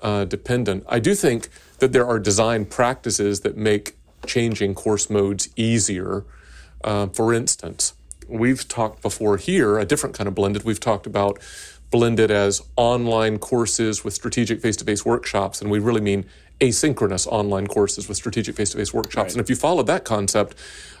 uh, 0.00 0.24
dependent. 0.24 0.84
I 0.88 0.98
do 0.98 1.14
think 1.14 1.48
that 1.78 1.92
there 1.92 2.06
are 2.06 2.18
design 2.18 2.66
practices 2.66 3.40
that 3.40 3.56
make 3.56 3.96
changing 4.26 4.74
course 4.74 5.08
modes 5.08 5.48
easier 5.56 6.24
uh, 6.84 7.06
for 7.08 7.32
instance 7.32 7.94
we've 8.28 8.68
talked 8.68 9.02
before 9.02 9.36
here 9.38 9.78
a 9.78 9.84
different 9.84 10.14
kind 10.16 10.28
of 10.28 10.34
blended. 10.34 10.64
We've 10.64 10.78
talked 10.78 11.06
about 11.06 11.38
blended 11.90 12.30
as 12.30 12.62
online 12.76 13.38
courses 13.38 14.04
with 14.04 14.12
strategic 14.12 14.60
face-to-face 14.60 15.04
workshops 15.04 15.62
and 15.62 15.70
we 15.70 15.78
really 15.78 16.02
mean 16.02 16.26
asynchronous 16.60 17.26
online 17.26 17.66
courses 17.66 18.08
with 18.08 18.16
strategic 18.16 18.56
face-to-face 18.56 18.92
workshops. 18.92 19.26
Right. 19.26 19.32
and 19.32 19.40
if 19.40 19.48
you 19.48 19.56
follow 19.56 19.82
that 19.84 20.04
concept 20.04 20.56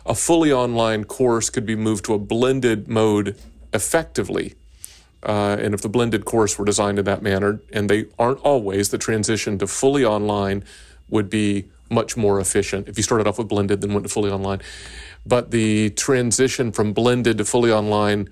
a 0.08 0.14
fully 0.14 0.52
online 0.52 1.04
course 1.04 1.50
could 1.50 1.66
be 1.66 1.76
moved 1.76 2.04
to 2.06 2.14
a 2.14 2.18
blended 2.18 2.88
mode 2.88 3.36
effectively. 3.74 4.54
Uh, 5.22 5.56
and 5.60 5.74
if 5.74 5.82
the 5.82 5.88
blended 5.88 6.24
course 6.24 6.58
were 6.58 6.64
designed 6.64 6.98
in 6.98 7.04
that 7.04 7.22
manner 7.22 7.60
and 7.72 7.90
they 7.90 8.06
aren't 8.18 8.38
always 8.40 8.88
the 8.88 8.98
transition 8.98 9.58
to 9.58 9.66
fully 9.66 10.04
online 10.04 10.64
would 11.10 11.28
be 11.28 11.68
much 11.90 12.16
more 12.16 12.38
efficient 12.38 12.86
if 12.86 12.96
you 12.96 13.02
started 13.02 13.26
off 13.26 13.38
with 13.38 13.48
blended 13.48 13.80
then 13.80 13.92
went 13.92 14.04
to 14.04 14.12
fully 14.12 14.30
online. 14.30 14.60
But 15.26 15.50
the 15.50 15.90
transition 15.90 16.72
from 16.72 16.92
blended 16.92 17.38
to 17.38 17.44
fully 17.44 17.72
online 17.72 18.28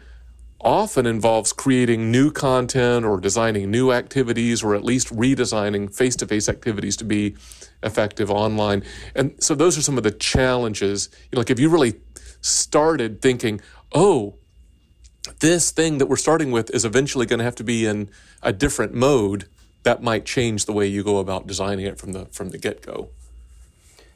often 0.61 1.07
involves 1.07 1.53
creating 1.53 2.11
new 2.11 2.31
content 2.31 3.05
or 3.05 3.21
designing 3.21 3.71
new 3.71 3.93
activities 3.93 4.63
or 4.63 4.75
at 4.75 4.85
least 4.85 5.15
redesigning 5.15 5.95
face 5.95 6.17
to 6.17 6.27
face 6.27 6.49
activities 6.49 6.97
to 6.97 7.05
be 7.05 7.37
effective 7.83 8.31
online. 8.31 8.83
And 9.15 9.35
so 9.43 9.55
those 9.55 9.77
are 9.79 9.83
some 9.83 9.99
of 9.99 10.05
the 10.05 10.11
challenges. 10.11 11.09
You 11.31 11.37
know, 11.37 11.41
like 11.41 11.51
if 11.51 11.61
you 11.61 11.69
really 11.69 11.95
started 12.41 13.21
thinking, 13.21 13.61
oh, 13.95 14.37
this 15.41 15.71
thing 15.71 15.99
that 15.99 16.07
we're 16.07 16.17
starting 16.17 16.53
with 16.53 16.71
is 16.71 16.85
eventually 16.85 17.27
going 17.27 17.39
to 17.39 17.45
have 17.45 17.57
to 17.57 17.65
be 17.65 17.87
in 17.87 18.11
a 18.43 18.53
different 18.53 18.95
mode, 18.95 19.47
that 19.83 20.03
might 20.03 20.25
change 20.25 20.65
the 20.65 20.73
way 20.73 20.87
you 20.87 21.05
go 21.05 21.19
about 21.19 21.47
designing 21.47 21.87
it 21.87 21.99
from 21.99 22.13
the 22.13 22.27
from 22.27 22.51
the 22.51 22.59
get 22.59 22.83
go. 22.83 23.11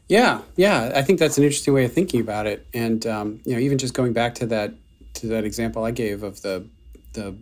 Yeah, 0.09 0.41
yeah, 0.57 0.91
I 0.95 1.03
think 1.03 1.21
that's 1.21 1.39
an 1.39 1.45
interesting 1.45 1.73
way 1.73 1.85
of 1.85 1.93
thinking 1.93 2.21
about 2.21 2.47
it, 2.47 2.67
and 2.75 3.07
um, 3.07 3.41
you 3.45 3.55
know, 3.55 3.61
even 3.61 3.79
just 3.79 3.95
going 3.95 4.13
back 4.13 4.35
to 4.37 4.47
that 4.47 4.75
to 5.15 5.27
that 5.29 5.45
example 5.45 5.85
I 5.85 5.91
gave 5.91 6.23
of 6.23 6.43
the 6.43 6.67
the 7.13 7.37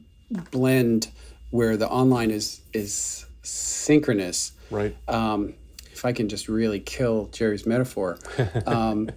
blend 0.50 1.10
where 1.50 1.76
the 1.76 1.88
online 1.88 2.30
is 2.30 2.60
is 2.72 3.26
synchronous. 3.42 4.52
Right. 4.70 4.96
Um, 5.08 5.54
if 5.92 6.04
I 6.04 6.12
can 6.12 6.28
just 6.28 6.48
really 6.48 6.78
kill 6.80 7.26
Jerry's 7.26 7.66
metaphor, 7.66 8.18
um, 8.66 9.10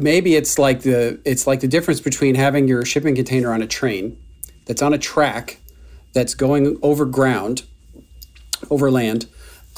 maybe 0.00 0.34
it's 0.34 0.58
like 0.58 0.82
the 0.82 1.20
it's 1.24 1.46
like 1.46 1.60
the 1.60 1.68
difference 1.68 2.00
between 2.00 2.34
having 2.34 2.68
your 2.68 2.84
shipping 2.84 3.14
container 3.14 3.52
on 3.52 3.62
a 3.62 3.66
train 3.66 4.18
that's 4.66 4.82
on 4.82 4.92
a 4.92 4.98
track 4.98 5.60
that's 6.12 6.34
going 6.34 6.78
over 6.82 7.04
ground, 7.04 7.62
over 8.70 8.90
land, 8.90 9.26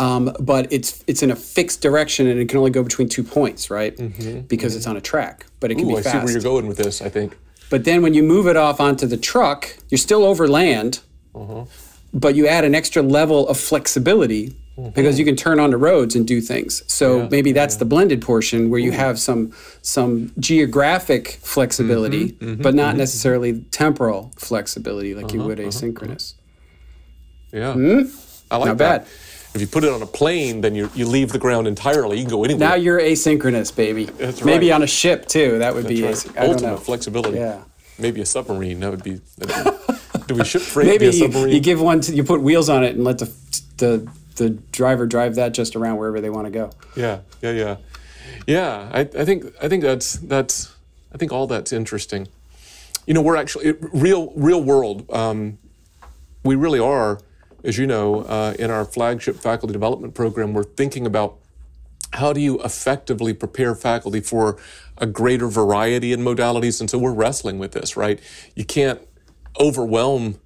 um, 0.00 0.34
but 0.40 0.72
it's 0.72 1.04
it's 1.06 1.22
in 1.22 1.30
a 1.30 1.36
fixed 1.36 1.82
direction 1.82 2.26
and 2.26 2.40
it 2.40 2.48
can 2.48 2.56
only 2.56 2.70
go 2.70 2.82
between 2.82 3.08
two 3.08 3.22
points, 3.22 3.70
right? 3.70 3.94
Mm-hmm. 3.94 4.40
Because 4.40 4.74
it's 4.74 4.86
mm-hmm. 4.86 4.92
on 4.92 4.96
a 4.96 5.00
track, 5.02 5.46
but 5.60 5.70
it 5.70 5.74
can 5.74 5.84
Ooh, 5.84 5.96
be 5.96 5.98
I 5.98 6.00
see 6.00 6.18
where 6.18 6.30
you're 6.30 6.40
going 6.40 6.66
with 6.66 6.78
this, 6.78 7.02
I 7.02 7.10
think. 7.10 7.36
But 7.68 7.84
then 7.84 8.00
when 8.02 8.14
you 8.14 8.22
move 8.22 8.46
it 8.46 8.56
off 8.56 8.80
onto 8.80 9.06
the 9.06 9.18
truck, 9.18 9.76
you're 9.90 9.98
still 9.98 10.24
over 10.24 10.48
land, 10.48 11.00
uh-huh. 11.34 11.66
but 12.14 12.34
you 12.34 12.46
add 12.48 12.64
an 12.64 12.74
extra 12.74 13.02
level 13.02 13.46
of 13.46 13.60
flexibility 13.60 14.56
mm-hmm. 14.78 14.88
because 14.90 15.18
you 15.18 15.24
can 15.26 15.36
turn 15.36 15.60
on 15.60 15.70
the 15.70 15.76
roads 15.76 16.16
and 16.16 16.26
do 16.26 16.40
things. 16.40 16.82
So 16.90 17.28
maybe 17.30 17.52
that's 17.52 17.76
the 17.76 17.84
blended 17.84 18.22
portion 18.22 18.70
where 18.70 18.80
you 18.80 18.92
have 18.92 19.18
some 19.18 19.52
some 19.82 20.32
geographic 20.38 21.38
flexibility, 21.42 22.32
but 22.40 22.74
not 22.74 22.96
necessarily 22.96 23.60
temporal 23.70 24.32
flexibility 24.36 25.14
like 25.14 25.34
you 25.34 25.40
uh-huh. 25.40 25.48
would 25.48 25.60
uh-huh. 25.60 25.68
asynchronous. 25.68 26.34
Yeah. 27.52 27.74
Hmm? 27.74 28.02
I 28.50 28.56
like 28.56 28.64
Hmm? 28.64 28.68
Not 28.70 28.78
that. 28.78 29.04
bad. 29.04 29.08
If 29.54 29.60
you 29.60 29.66
put 29.66 29.82
it 29.84 29.90
on 29.92 30.00
a 30.00 30.06
plane, 30.06 30.60
then 30.60 30.74
you, 30.76 30.90
you 30.94 31.06
leave 31.06 31.32
the 31.32 31.38
ground 31.38 31.66
entirely. 31.66 32.18
You 32.18 32.22
can 32.24 32.30
go 32.30 32.44
anywhere. 32.44 32.68
Now 32.68 32.74
you're 32.76 33.00
asynchronous, 33.00 33.74
baby. 33.74 34.04
That's 34.04 34.40
right. 34.42 34.46
Maybe 34.46 34.70
on 34.72 34.82
a 34.82 34.86
ship 34.86 35.26
too. 35.26 35.58
That 35.58 35.74
would 35.74 35.88
be 35.88 36.02
That's 36.02 36.24
async- 36.24 36.36
right. 36.36 36.48
Ultimate 36.50 36.78
flexibility. 36.78 37.38
Yeah. 37.38 37.62
Maybe 37.98 38.20
a 38.20 38.26
submarine. 38.26 38.78
That 38.80 38.90
would 38.92 39.02
be. 39.02 39.20
that'd 39.38 39.64
be- 39.88 39.94
do 40.26 40.34
we 40.36 40.44
ship 40.44 40.62
freight 40.62 40.86
Maybe 40.86 41.06
via 41.10 41.12
you, 41.12 41.18
submarine? 41.32 41.54
you 41.54 41.60
give 41.60 41.80
one 41.80 42.00
to 42.02 42.14
you 42.14 42.22
put 42.22 42.40
wheels 42.40 42.68
on 42.68 42.84
it 42.84 42.94
and 42.94 43.02
let 43.02 43.18
the 43.18 43.32
the 43.78 44.08
the 44.36 44.50
driver 44.50 45.04
drive 45.06 45.34
that 45.34 45.52
just 45.52 45.74
around 45.74 45.96
wherever 45.96 46.20
they 46.20 46.30
want 46.30 46.46
to 46.46 46.50
go. 46.52 46.70
yeah, 46.96 47.18
yeah, 47.42 47.50
yeah, 47.50 47.76
yeah. 48.46 48.88
I, 48.92 49.00
I 49.00 49.24
think 49.24 49.46
I 49.60 49.68
think 49.68 49.82
that's 49.82 50.12
that's 50.14 50.72
I 51.12 51.18
think 51.18 51.32
all 51.32 51.48
that's 51.48 51.72
interesting. 51.72 52.28
You 53.06 53.14
know, 53.14 53.22
we're 53.22 53.34
actually 53.36 53.72
real 53.92 54.32
real 54.36 54.62
world. 54.62 55.10
Um, 55.12 55.58
we 56.44 56.54
really 56.54 56.78
are, 56.78 57.18
as 57.64 57.78
you 57.78 57.86
know, 57.86 58.22
uh, 58.22 58.54
in 58.58 58.70
our 58.70 58.84
flagship 58.84 59.36
faculty 59.36 59.72
development 59.72 60.14
program, 60.14 60.54
we're 60.54 60.64
thinking 60.64 61.06
about 61.06 61.38
how 62.12 62.32
do 62.32 62.40
you 62.40 62.60
effectively 62.62 63.32
prepare 63.32 63.74
faculty 63.74 64.20
for 64.20 64.58
a 64.98 65.06
greater 65.06 65.48
variety 65.48 66.12
in 66.12 66.20
modalities? 66.20 66.80
And 66.80 66.90
so 66.90 66.98
we're 66.98 67.12
wrestling 67.12 67.58
with 67.58 67.72
this, 67.72 67.96
right? 67.96 68.20
You 68.56 68.64
can't 68.64 69.00
overwhelm 69.58 70.40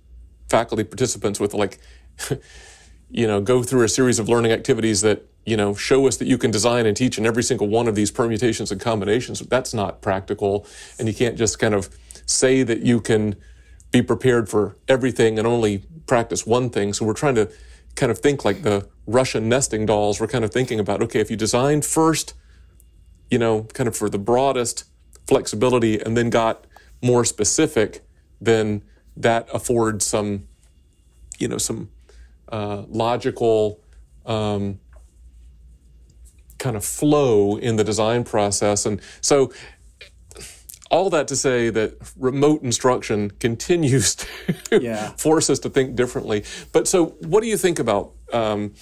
faculty 0.49 0.85
participants 0.85 1.41
with 1.41 1.55
like, 1.55 1.79
you 3.11 3.27
know, 3.27 3.41
go 3.41 3.63
through 3.63 3.83
a 3.85 3.89
series 3.89 4.19
of 4.19 4.29
learning 4.29 4.53
activities 4.53 5.01
that, 5.01 5.23
you 5.47 5.57
know, 5.57 5.75
show 5.75 6.07
us 6.07 6.17
that 6.19 6.27
you 6.27 6.39
can 6.39 6.51
design 6.51 6.87
and 6.87 6.97
teach 6.97 7.19
in 7.19 7.27
every 7.27 7.43
single 7.43 7.69
one 7.69 7.89
of 7.89 7.95
these 7.95 8.11
permutations 8.11 8.71
and 8.71 8.81
combinations. 8.81 9.41
That's 9.41 9.73
not 9.73 10.03
practical. 10.03 10.67
And 10.99 11.09
you 11.09 11.15
can't 11.15 11.37
just 11.37 11.59
kind 11.59 11.75
of 11.75 11.89
say 12.27 12.63
that 12.63 12.81
you 12.81 13.01
can 13.01 13.37
be 13.91 14.03
prepared 14.03 14.49
for 14.49 14.77
everything 14.89 15.39
and 15.39 15.47
only 15.47 15.85
practice 16.07 16.47
one 16.47 16.71
thing. 16.71 16.93
So 16.93 17.05
we're 17.05 17.15
trying 17.15 17.35
to 17.37 17.51
kind 17.95 18.11
of 18.11 18.19
think 18.19 18.45
like 18.45 18.63
the 18.63 18.89
Russian 19.07 19.49
nesting 19.49 19.87
dolls. 19.87 20.21
We're 20.21 20.27
kind 20.27 20.45
of 20.45 20.53
thinking 20.53 20.81
about, 20.81 21.03
okay, 21.03 21.21
if 21.21 21.31
you 21.31 21.37
design 21.37 21.83
first, 21.83 22.35
you 23.31 23.39
know, 23.39 23.63
kind 23.73 23.89
of 23.89 23.97
for 23.97 24.09
the 24.09 24.19
broadest 24.19 24.85
flexibility 25.27 26.01
and 26.01 26.17
then 26.17 26.31
got 26.31 26.67
more 27.03 27.25
specific, 27.25 28.03
then 28.41 28.83
that 29.17 29.49
affords 29.53 30.05
some, 30.05 30.47
you 31.39 31.49
know, 31.49 31.59
some 31.59 31.91
uh, 32.49 32.85
logical 32.89 33.81
um, 34.27 34.81
kind 36.59 36.77
of 36.77 36.85
flow 36.85 37.57
in 37.57 37.77
the 37.77 37.85
design 37.85 38.25
process. 38.25 38.87
And 38.87 39.01
so 39.21 39.53
all 40.95 41.11
that 41.11 41.27
to 41.29 41.35
say 41.37 41.71
that 41.71 41.91
remote 42.17 42.63
instruction 42.63 43.31
continues 43.41 44.15
to 44.71 44.81
Yeah. 44.81 45.11
force 45.17 45.51
us 45.51 45.59
to 45.61 45.69
think 45.69 45.97
differently. 45.97 46.45
But 46.73 46.87
so, 46.87 47.07
what 47.31 47.43
do 47.43 47.49
you 47.49 47.57
think 47.57 47.79
about 47.81 48.13
um, 48.33 48.75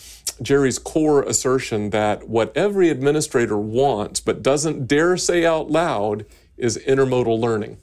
Jerry's 0.42 0.78
core 0.78 1.22
assertion 1.22 1.90
that 1.90 2.28
what 2.28 2.54
every 2.56 2.90
administrator 2.90 3.56
wants 3.56 4.20
but 4.20 4.42
doesn't 4.42 4.86
dare 4.86 5.16
say 5.16 5.46
out 5.46 5.70
loud 5.70 6.26
is 6.58 6.76
intermodal 6.86 7.38
learning? 7.40 7.78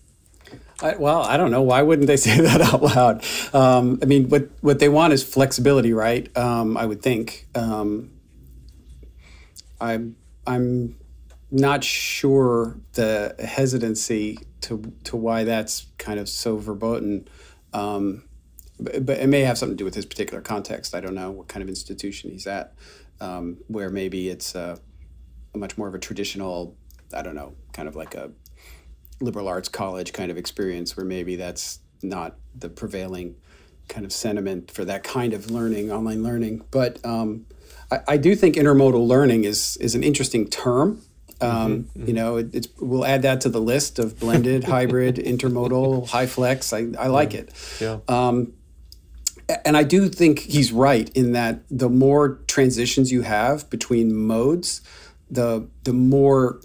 I, 0.82 0.96
well, 0.96 1.22
I 1.24 1.36
don't 1.36 1.52
know. 1.52 1.64
Why 1.64 1.82
wouldn't 1.82 2.08
they 2.08 2.18
say 2.28 2.40
that 2.42 2.62
out 2.62 2.82
loud? 2.84 3.26
Um, 3.54 3.98
I 4.04 4.06
mean, 4.06 4.30
what 4.30 4.50
what 4.62 4.78
they 4.80 4.90
want 4.90 5.12
is 5.14 5.24
flexibility, 5.24 5.92
right? 5.92 6.26
Um, 6.38 6.78
I 6.78 6.86
would 6.86 7.02
think. 7.02 7.48
Um, 7.56 8.12
I'm 9.82 10.16
I'm 10.46 10.99
not 11.52 11.84
sure 11.84 12.78
the 12.94 13.36
hesitancy 13.40 14.40
to 14.62 14.94
to 15.06 15.16
why 15.16 15.44
that's 15.44 15.88
kind 15.98 16.20
of 16.20 16.30
so 16.30 16.58
verboten. 16.58 17.28
Um, 17.74 18.24
but, 18.80 19.06
but 19.06 19.20
it 19.20 19.28
may 19.28 19.42
have 19.42 19.58
something 19.58 19.76
to 19.76 19.82
do 19.82 19.86
with 19.86 19.96
his 19.96 20.06
particular 20.06 20.42
context. 20.42 20.96
I 20.96 21.02
don't 21.02 21.16
know 21.16 21.32
what 21.32 21.48
kind 21.48 21.62
of 21.62 21.70
institution 21.70 22.32
he's 22.32 22.48
at, 22.48 22.74
um, 23.20 23.58
where 23.68 23.90
maybe 23.90 24.30
it's 24.30 24.56
uh, 24.56 24.78
a 25.54 25.58
much 25.58 25.78
more 25.78 25.88
of 25.88 25.96
a 25.96 26.00
traditional, 26.00 26.78
I 27.14 27.22
don't 27.22 27.36
know, 27.36 27.54
kind 27.74 27.88
of 27.88 27.96
like 27.96 28.16
a 28.16 28.32
liberal 29.22 29.48
arts 29.48 29.68
college 29.70 30.14
kind 30.14 30.32
of 30.32 30.38
experience 30.38 30.96
where 30.96 31.06
maybe 31.06 31.36
that's 31.36 31.80
not 32.02 32.38
the 32.56 32.70
prevailing 32.70 33.36
kind 33.90 34.06
of 34.06 34.14
sentiment 34.14 34.72
for 34.72 34.86
that 34.86 35.04
kind 35.04 35.34
of 35.34 35.52
learning, 35.52 35.92
online 35.92 36.24
learning. 36.24 36.64
But 36.72 37.04
um, 37.06 37.46
I, 37.92 38.00
I, 38.08 38.18
do 38.18 38.36
think 38.36 38.56
intermodal 38.56 39.06
learning 39.06 39.44
is 39.44 39.78
is 39.78 39.96
an 39.96 40.04
interesting 40.04 40.48
term. 40.48 41.02
Um, 41.42 41.52
mm-hmm, 41.52 42.00
mm-hmm. 42.00 42.08
You 42.08 42.14
know, 42.14 42.38
it, 42.38 42.68
we'll 42.80 43.06
add 43.06 43.22
that 43.22 43.42
to 43.42 43.50
the 43.50 43.62
list 43.62 44.00
of 44.00 44.20
blended, 44.20 44.64
hybrid, 44.76 45.16
intermodal, 45.16 46.10
HyFlex. 46.10 46.74
I, 46.74 47.02
I 47.02 47.08
like 47.08 47.34
yeah. 47.34 47.40
it. 47.40 47.78
Yeah. 47.80 48.00
Um, 48.08 48.54
and 49.66 49.76
I 49.76 49.84
do 49.84 50.10
think 50.10 50.40
he's 50.40 50.72
right 50.72 51.10
in 51.16 51.32
that 51.32 51.64
the 51.70 51.90
more 51.90 52.40
transitions 52.48 53.12
you 53.12 53.24
have 53.24 53.70
between 53.70 54.16
modes, 54.16 54.82
the 55.30 55.68
the 55.84 55.94
more 55.94 56.62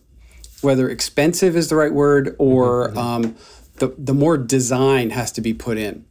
whether 0.61 0.89
expensive 0.89 1.57
is 1.57 1.69
the 1.69 1.77
right 1.77 1.93
word 1.93 2.35
or 2.39 2.89
mm-hmm. 2.89 2.99
mm-hmm. 2.99 3.27
um, 3.27 3.37
the 3.77 3.95
the 3.99 4.15
more 4.15 4.37
design 4.37 5.11
has 5.11 5.33
to 5.33 5.41
be 5.41 5.55
put 5.55 5.79
in. 5.79 6.05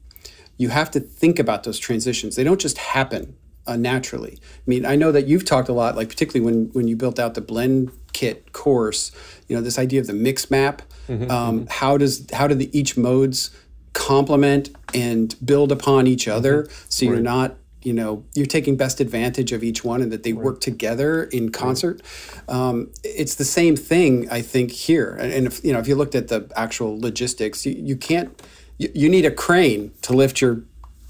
You 0.58 0.69
have 0.69 0.91
to 0.91 0.99
think 0.99 1.39
about 1.39 1.63
those 1.63 1.80
transitions. 1.80 2.36
They 2.36 2.43
don't 2.43 2.62
just 2.62 2.78
happen 2.78 3.36
uh, 3.65 3.76
naturally. 3.76 4.38
I 4.41 4.63
mean, 4.67 4.86
I 4.86 4.95
know 4.95 5.12
that 5.12 5.28
you've 5.28 5.45
talked 5.45 5.69
a 5.69 5.73
lot, 5.73 5.95
like 5.95 6.10
particularly 6.10 6.45
when 6.45 6.69
when 6.73 6.88
you 6.88 6.95
built 6.95 7.19
out 7.19 7.34
the 7.34 7.41
blend 7.41 7.91
kit 8.13 8.54
course. 8.54 9.12
You 9.47 9.56
know, 9.56 9.62
this 9.62 9.78
idea 9.78 9.99
of 10.02 10.08
the 10.08 10.13
mix 10.13 10.49
map. 10.49 10.82
Mm-hmm, 11.08 11.30
um, 11.30 11.60
mm-hmm. 11.60 11.67
How 11.69 11.97
does 11.97 12.28
how 12.34 12.47
do 12.47 12.56
the 12.56 12.78
each 12.78 12.97
modes 12.97 13.52
complement 13.93 14.69
and 14.93 15.36
build 15.43 15.71
upon 15.71 16.08
each 16.08 16.28
other? 16.28 16.63
Mm-hmm. 16.63 16.86
So 16.89 17.06
you're 17.06 17.19
not 17.19 17.58
you 17.84 17.93
know 17.93 18.23
you're 18.34 18.45
taking 18.45 18.78
best 18.78 18.99
advantage 18.99 19.52
of 19.52 19.63
each 19.63 19.84
one 19.84 20.02
and 20.02 20.12
that 20.12 20.23
they 20.23 20.34
right. 20.34 20.45
work 20.45 20.62
together 20.62 21.26
in 21.26 21.52
concert 21.52 22.02
right. 22.47 22.56
um, 22.56 22.89
it's 23.04 23.36
the 23.36 23.43
same 23.43 23.76
thing 23.76 24.30
i 24.30 24.41
think 24.41 24.71
here 24.71 25.15
and 25.19 25.47
if 25.47 25.63
you 25.63 25.73
know 25.73 25.80
if 25.80 25.88
you 25.88 25.95
looked 25.95 26.15
at 26.15 26.30
the 26.30 26.49
actual 26.56 26.97
logistics 26.99 27.65
you, 27.65 27.73
you 27.73 27.95
can't 27.95 28.41
you, 28.78 28.89
you 28.95 29.10
need 29.10 29.26
a 29.26 29.32
crane 29.32 29.91
to 30.02 30.13
lift 30.13 30.41
your 30.41 30.63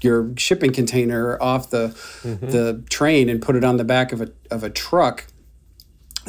your 0.04 0.32
shipping 0.36 0.72
container 0.72 1.40
off 1.42 1.70
the 1.70 1.88
mm-hmm. 1.88 2.50
the 2.50 2.84
train 2.90 3.28
and 3.28 3.42
put 3.42 3.56
it 3.56 3.64
on 3.64 3.76
the 3.76 3.84
back 3.84 4.12
of 4.12 4.20
a 4.20 4.30
of 4.50 4.62
a 4.62 4.70
truck. 4.70 5.26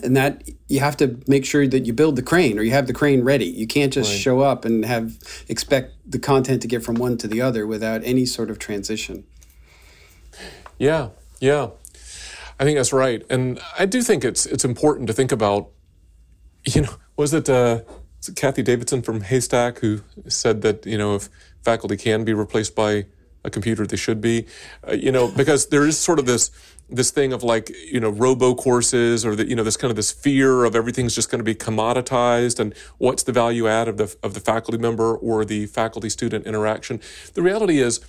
And 0.04 0.18
that 0.18 0.50
you 0.68 0.82
have 0.82 0.98
to 0.98 1.18
make 1.26 1.46
sure 1.46 1.66
that 1.68 1.86
you 1.86 1.94
build 1.94 2.18
the 2.18 2.22
crane 2.22 2.60
or 2.60 2.64
you 2.64 2.72
have 2.72 2.86
the 2.86 2.94
crane 2.94 3.24
ready. 3.24 3.46
You 3.46 3.66
can't 3.66 3.94
just 3.94 4.12
right. 4.12 4.20
show 4.20 4.42
up 4.42 4.66
and 4.66 4.84
have 4.84 5.18
expect 5.48 5.94
the 6.06 6.20
content 6.20 6.62
to 6.64 6.68
get 6.68 6.84
from 6.84 6.96
one 6.96 7.18
to 7.20 7.30
the 7.30 7.42
other 7.42 7.66
without 7.66 8.02
any 8.04 8.26
sort 8.26 8.50
of 8.50 8.60
transition. 8.60 9.24
Yeah 10.78 11.10
yeah. 11.40 11.70
I 12.60 12.64
think 12.64 12.78
that's 12.78 12.94
right. 12.94 13.24
And 13.30 13.60
i 13.78 13.86
do 13.86 14.02
think 14.02 14.24
it's 14.24 14.46
it's 14.46 14.66
important 14.66 15.08
to 15.08 15.14
think 15.14 15.32
about 15.32 15.70
you 16.66 16.82
know 16.82 16.96
was 17.16 17.34
it 17.34 17.50
uh 17.50 17.82
Cathy 18.36 18.64
Davidson 18.64 19.04
from 19.04 19.22
HASTAC 19.22 19.80
who 19.80 20.02
said 20.28 20.64
that 20.64 20.86
you 20.86 20.98
know 20.98 21.16
if 21.16 21.30
faculty 21.64 21.96
can 21.96 22.24
be 22.24 22.34
replaced 22.34 22.74
by 22.76 23.06
a 23.46 23.50
computer, 23.50 23.86
they 23.86 23.98
should 23.98 24.22
be. 24.22 24.46
Uh, 24.88 24.94
you 24.94 25.12
know 25.12 25.28
because 25.28 25.68
there 25.68 25.86
is 25.86 25.98
sort 25.98 26.20
of 26.20 26.26
this 26.26 26.52
this 26.90 27.12
thing 27.12 27.34
of 27.34 27.44
like 27.44 27.70
you 27.92 28.00
know 28.00 28.10
robo 28.10 28.54
courses 28.54 29.26
or 29.26 29.36
that 29.36 29.48
you 29.48 29.56
know 29.56 29.64
this 29.64 29.78
kind 29.78 29.90
of 29.90 29.96
this 29.96 30.12
fear 30.12 30.64
of 30.64 30.76
everything's 30.76 31.16
just 31.16 31.30
going 31.30 31.40
to 31.40 31.44
be 31.44 31.56
commoditized 31.56 32.60
and 32.60 32.74
what's 32.98 33.24
the 33.24 33.32
value 33.32 33.68
add 33.68 33.88
of 33.88 33.98
the 33.98 34.16
of 34.22 34.34
the 34.34 34.40
faculty 34.40 34.78
member 34.78 35.16
or 35.16 35.46
the 35.46 35.66
faculty 35.68 36.10
student 36.10 36.46
interaction. 36.46 37.00
The 37.34 37.42
reality 37.42 37.80
is 37.80 38.00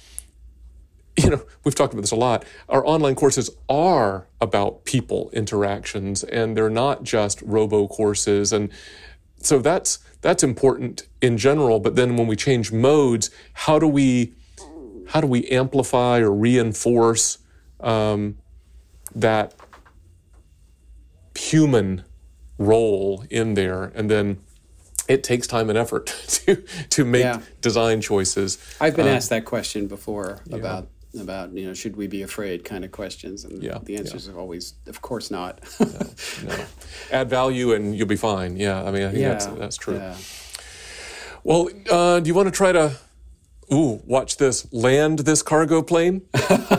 you 1.16 1.31
know, 1.31 1.42
we've 1.64 1.75
talked 1.75 1.94
about 1.94 2.03
this 2.03 2.11
a 2.11 2.16
lot. 2.16 2.44
Our 2.68 2.87
online 2.87 3.14
courses 3.14 3.51
are 3.68 4.27
about 4.40 4.85
people 4.85 5.31
interactions 5.33 6.22
and 6.25 6.57
they're 6.57 6.70
not 6.70 7.05
just 7.05 7.40
robo 7.42 7.88
courses. 7.88 8.53
And 8.53 8.70
so 9.38 9.59
that's 9.59 9.99
that's 10.20 10.42
important 10.42 11.07
in 11.22 11.38
general. 11.38 11.81
But 11.81 11.96
then 11.96 12.16
when 12.16 12.27
we 12.27 12.37
change 12.37 12.70
modes, 12.70 13.31
how 13.55 13.79
do 13.79 13.87
we 13.87 14.35
how 15.09 15.21
do 15.21 15.27
we 15.27 15.47
amplify 15.49 16.21
or 16.21 16.33
reinforce 16.33 17.38
um, 17.81 18.38
that 19.14 19.55
human 21.37 22.05
role 22.59 23.25
in 23.31 23.55
there? 23.55 23.85
And 23.95 24.11
then 24.11 24.38
it 25.09 25.23
takes 25.23 25.47
time 25.47 25.71
and 25.71 25.79
effort 25.79 26.07
to 26.29 26.57
to 26.90 27.05
make 27.05 27.23
yeah. 27.23 27.40
design 27.61 28.01
choices. 28.01 28.59
I've 28.81 28.97
been 28.97 29.09
um, 29.09 29.14
asked 29.14 29.31
that 29.31 29.45
question 29.45 29.87
before 29.87 30.40
yeah. 30.47 30.57
about 30.57 30.88
about 31.21 31.53
you 31.53 31.66
know 31.66 31.75
should 31.75 31.97
we 31.97 32.07
be 32.07 32.23
afraid 32.23 32.64
kind 32.64 32.85
of 32.85 32.92
questions 32.92 33.45
and 33.45 33.62
yeah, 33.62 33.79
the 33.83 33.97
answers 33.97 34.27
yeah. 34.27 34.35
are 34.35 34.38
always 34.38 34.75
of 34.87 35.01
course 35.01 35.31
not 35.31 35.61
no, 35.81 35.87
no. 36.45 36.64
add 37.11 37.31
value 37.31 37.73
and 37.73 37.97
you'll 37.97 38.07
be 38.07 38.16
fine 38.16 38.55
yeah 38.57 38.83
i 38.85 38.90
mean 38.90 39.03
i 39.05 39.11
think 39.11 39.23
that's 39.23 39.47
that's 39.47 39.77
true 39.79 39.97
yeah. 39.97 40.14
well 41.42 41.71
uh, 41.90 42.21
do 42.21 42.29
you 42.29 42.35
want 42.35 42.47
to 42.47 42.53
try 42.53 42.71
to 42.71 42.95
ooh 43.73 44.01
watch 44.07 44.37
this 44.37 44.73
land 44.73 45.21
this 45.21 45.43
cargo 45.43 45.83
plane 45.83 46.23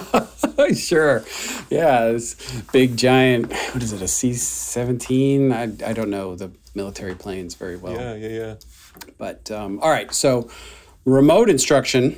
sure 0.76 1.24
yeah 1.70 2.12
this 2.12 2.36
big 2.72 2.98
giant 2.98 3.52
what 3.52 3.84
is 3.84 3.94
it 3.94 4.02
a 4.02 4.08
c-17 4.08 5.54
I, 5.54 5.90
I 5.90 5.94
don't 5.94 6.10
know 6.10 6.36
the 6.36 6.52
military 6.76 7.16
planes 7.16 7.56
very 7.56 7.78
well 7.78 7.94
yeah 7.94 8.16
yeah 8.16 8.30
yeah 8.30 8.56
but 9.18 9.50
um, 9.52 9.80
all 9.80 9.90
right 9.90 10.14
so 10.14 10.50
remote 11.06 11.50
instruction 11.50 12.18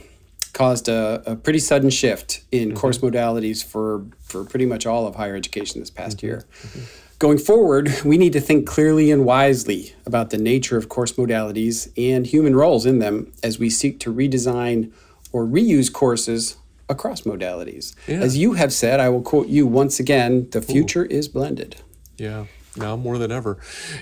caused 0.53 0.89
a, 0.89 1.21
a 1.25 1.35
pretty 1.35 1.59
sudden 1.59 1.89
shift 1.89 2.41
in 2.51 2.69
mm-hmm. 2.69 2.77
course 2.77 2.99
modalities 2.99 3.63
for, 3.63 4.05
for 4.21 4.43
pretty 4.43 4.65
much 4.65 4.85
all 4.85 5.07
of 5.07 5.15
higher 5.15 5.35
education 5.35 5.79
this 5.79 5.89
past 5.89 6.17
mm-hmm. 6.17 6.27
year. 6.27 6.45
Mm-hmm. 6.63 7.08
Going 7.19 7.37
forward, 7.37 7.93
we 8.05 8.17
need 8.17 8.33
to 8.33 8.39
think 8.39 8.65
clearly 8.65 9.11
and 9.11 9.25
wisely 9.25 9.93
about 10.05 10.29
the 10.29 10.37
nature 10.37 10.77
of 10.77 10.87
course 10.87 11.13
modalities 11.13 11.91
and 11.97 12.25
human 12.25 12.55
roles 12.55 12.85
in 12.85 12.99
them 12.99 13.31
as 13.43 13.59
we 13.59 13.69
seek 13.69 13.99
to 13.99 14.13
redesign 14.13 14.91
or 15.31 15.45
reuse 15.45 15.91
courses 15.91 16.57
across 16.87 17.21
modalities. 17.21 17.93
Yeah. 18.07 18.17
As 18.17 18.37
you 18.37 18.53
have 18.53 18.73
said, 18.73 18.99
I 18.99 19.09
will 19.09 19.21
quote 19.21 19.47
you 19.47 19.67
once 19.67 19.99
again, 19.99 20.49
the 20.51 20.61
future 20.61 21.03
Ooh. 21.03 21.09
is 21.09 21.27
blended. 21.27 21.75
Yeah 22.17 22.45
now 22.77 22.95
more 22.95 23.17
than 23.17 23.31
ever. 23.31 23.57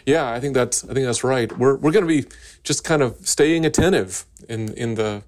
Yeah, 0.05 0.29
I 0.29 0.39
think 0.39 0.53
that's 0.53 0.83
I 0.83 0.93
think 0.93 1.05
that's 1.05 1.23
right. 1.23 1.51
We're 1.57 1.75
we're 1.75 1.91
going 1.91 2.07
to 2.07 2.21
be 2.21 2.27
just 2.63 2.83
kind 2.83 3.01
of 3.01 3.15
staying 3.27 3.65
attentive 3.65 4.25
in 4.47 4.73
in 4.73 4.95
the 4.95 5.23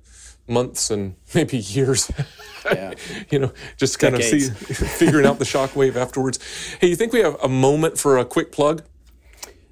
months 0.50 0.90
and 0.90 1.16
maybe 1.36 1.58
years. 1.58 2.12
Yeah. 2.66 2.94
you 3.32 3.40
know, 3.40 3.54
just 3.78 4.00
kind 4.00 4.18
Decades. 4.18 4.50
of 4.50 4.58
see, 4.68 4.74
figuring 5.06 5.26
out 5.26 5.40
the 5.40 5.46
shockwave 5.46 5.96
afterwards. 5.96 6.40
Hey, 6.82 6.88
you 6.88 6.96
think 6.98 7.14
we 7.14 7.22
have 7.22 7.38
a 7.42 7.48
moment 7.48 7.98
for 7.98 8.18
a 8.18 8.26
quick 8.26 8.52
plug? 8.52 8.84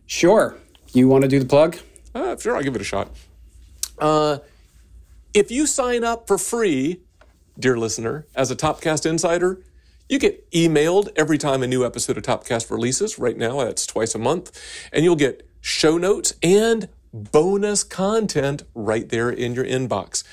Sure. 0.05 0.57
You 0.93 1.09
want 1.09 1.23
to 1.23 1.27
do 1.27 1.37
the 1.37 1.45
plug? 1.45 1.77
Uh, 2.15 2.37
sure, 2.37 2.55
I'll 2.55 2.63
give 2.63 2.75
it 2.75 2.81
a 2.81 2.85
shot. 2.85 3.09
Uh, 3.99 4.37
if 5.33 5.51
you 5.51 5.67
sign 5.67 6.05
up 6.05 6.27
for 6.27 6.37
free, 6.37 7.01
dear 7.59 7.77
listener, 7.77 8.25
as 8.33 8.49
a 8.51 8.55
Topcast 8.55 9.05
Insider, 9.05 9.61
you 10.07 10.17
get 10.17 10.49
emailed 10.51 11.09
every 11.17 11.37
time 11.37 11.61
a 11.61 11.67
new 11.67 11.85
episode 11.85 12.17
of 12.17 12.23
Topcast 12.23 12.71
releases. 12.71 13.19
Right 13.19 13.37
now, 13.37 13.65
that's 13.65 13.85
twice 13.85 14.15
a 14.15 14.19
month. 14.19 14.57
And 14.93 15.03
you'll 15.03 15.17
get 15.17 15.47
show 15.59 15.97
notes 15.97 16.33
and 16.41 16.87
bonus 17.13 17.83
content 17.83 18.63
right 18.73 19.09
there 19.09 19.29
in 19.29 19.53
your 19.53 19.65
inbox. 19.65 20.23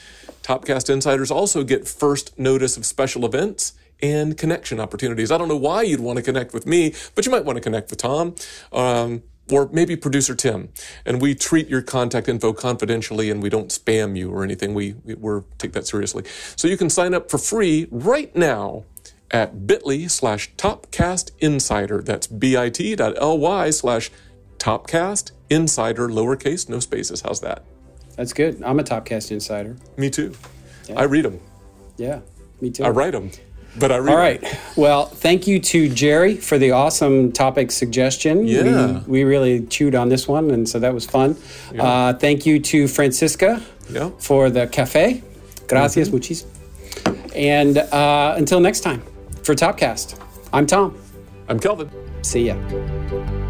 Topcast 0.44 0.90
insiders 0.90 1.30
also 1.30 1.64
get 1.64 1.88
first 1.88 2.38
notice 2.38 2.76
of 2.76 2.84
special 2.84 3.24
events 3.24 3.72
and 4.02 4.36
connection 4.36 4.78
opportunities. 4.78 5.32
I 5.32 5.38
don't 5.38 5.48
know 5.48 5.56
why 5.56 5.82
you'd 5.82 6.00
want 6.00 6.18
to 6.18 6.22
connect 6.22 6.52
with 6.52 6.66
me, 6.66 6.94
but 7.14 7.24
you 7.24 7.32
might 7.32 7.46
want 7.46 7.56
to 7.56 7.62
connect 7.62 7.90
with 7.90 7.98
Tom. 7.98 8.34
Um, 8.70 9.22
or 9.50 9.68
maybe 9.72 9.94
producer 9.94 10.34
Tim. 10.34 10.70
And 11.04 11.20
we 11.20 11.34
treat 11.34 11.68
your 11.68 11.82
contact 11.82 12.28
info 12.28 12.54
confidentially 12.54 13.30
and 13.30 13.42
we 13.42 13.50
don't 13.50 13.68
spam 13.68 14.16
you 14.16 14.30
or 14.30 14.42
anything. 14.42 14.72
We, 14.72 14.94
we 15.04 15.14
we 15.14 15.40
take 15.58 15.72
that 15.72 15.86
seriously. 15.86 16.24
So 16.56 16.66
you 16.66 16.78
can 16.78 16.88
sign 16.88 17.12
up 17.12 17.30
for 17.30 17.36
free 17.36 17.86
right 17.90 18.34
now 18.34 18.84
at 19.30 19.66
bit.ly 19.66 20.06
slash 20.06 20.54
topcast 20.56 21.32
insider. 21.40 22.00
That's 22.00 22.26
bit.ly 22.26 23.70
slash 23.70 24.10
topcast 24.56 25.32
insider, 25.50 26.08
lowercase, 26.08 26.68
no 26.68 26.80
spaces. 26.80 27.20
How's 27.20 27.42
that? 27.42 27.64
That's 28.16 28.32
good. 28.32 28.62
I'm 28.62 28.78
a 28.78 28.84
Topcast 28.84 29.30
insider. 29.30 29.76
Me 29.96 30.10
too. 30.10 30.34
Yeah. 30.88 31.00
I 31.00 31.04
read 31.04 31.24
them. 31.24 31.40
Yeah, 31.96 32.20
me 32.60 32.70
too. 32.70 32.84
I 32.84 32.90
write 32.90 33.12
them, 33.12 33.30
but 33.78 33.92
I 33.92 33.98
read 33.98 34.12
All 34.12 34.18
right. 34.18 34.40
Them. 34.40 34.56
Well, 34.76 35.06
thank 35.06 35.46
you 35.46 35.60
to 35.60 35.88
Jerry 35.88 36.36
for 36.36 36.58
the 36.58 36.72
awesome 36.72 37.32
topic 37.32 37.70
suggestion. 37.70 38.46
Yeah. 38.46 39.02
We, 39.06 39.22
we 39.22 39.24
really 39.24 39.66
chewed 39.66 39.94
on 39.94 40.08
this 40.08 40.28
one, 40.28 40.50
and 40.50 40.68
so 40.68 40.78
that 40.80 40.92
was 40.92 41.06
fun. 41.06 41.36
Yeah. 41.72 41.82
Uh, 41.82 42.12
thank 42.14 42.46
you 42.46 42.60
to 42.60 42.88
Francisca 42.88 43.62
yeah. 43.90 44.10
for 44.18 44.50
the 44.50 44.66
cafe. 44.66 45.22
Gracias, 45.68 46.08
mm-hmm. 46.08 46.18
muchis. 46.18 46.44
And 47.34 47.78
uh, 47.78 48.34
until 48.36 48.60
next 48.60 48.80
time, 48.80 49.02
for 49.42 49.54
Topcast, 49.54 50.20
I'm 50.52 50.66
Tom. 50.66 50.98
I'm 51.48 51.58
Kelvin. 51.58 51.90
See 52.22 52.46
ya. 52.46 53.43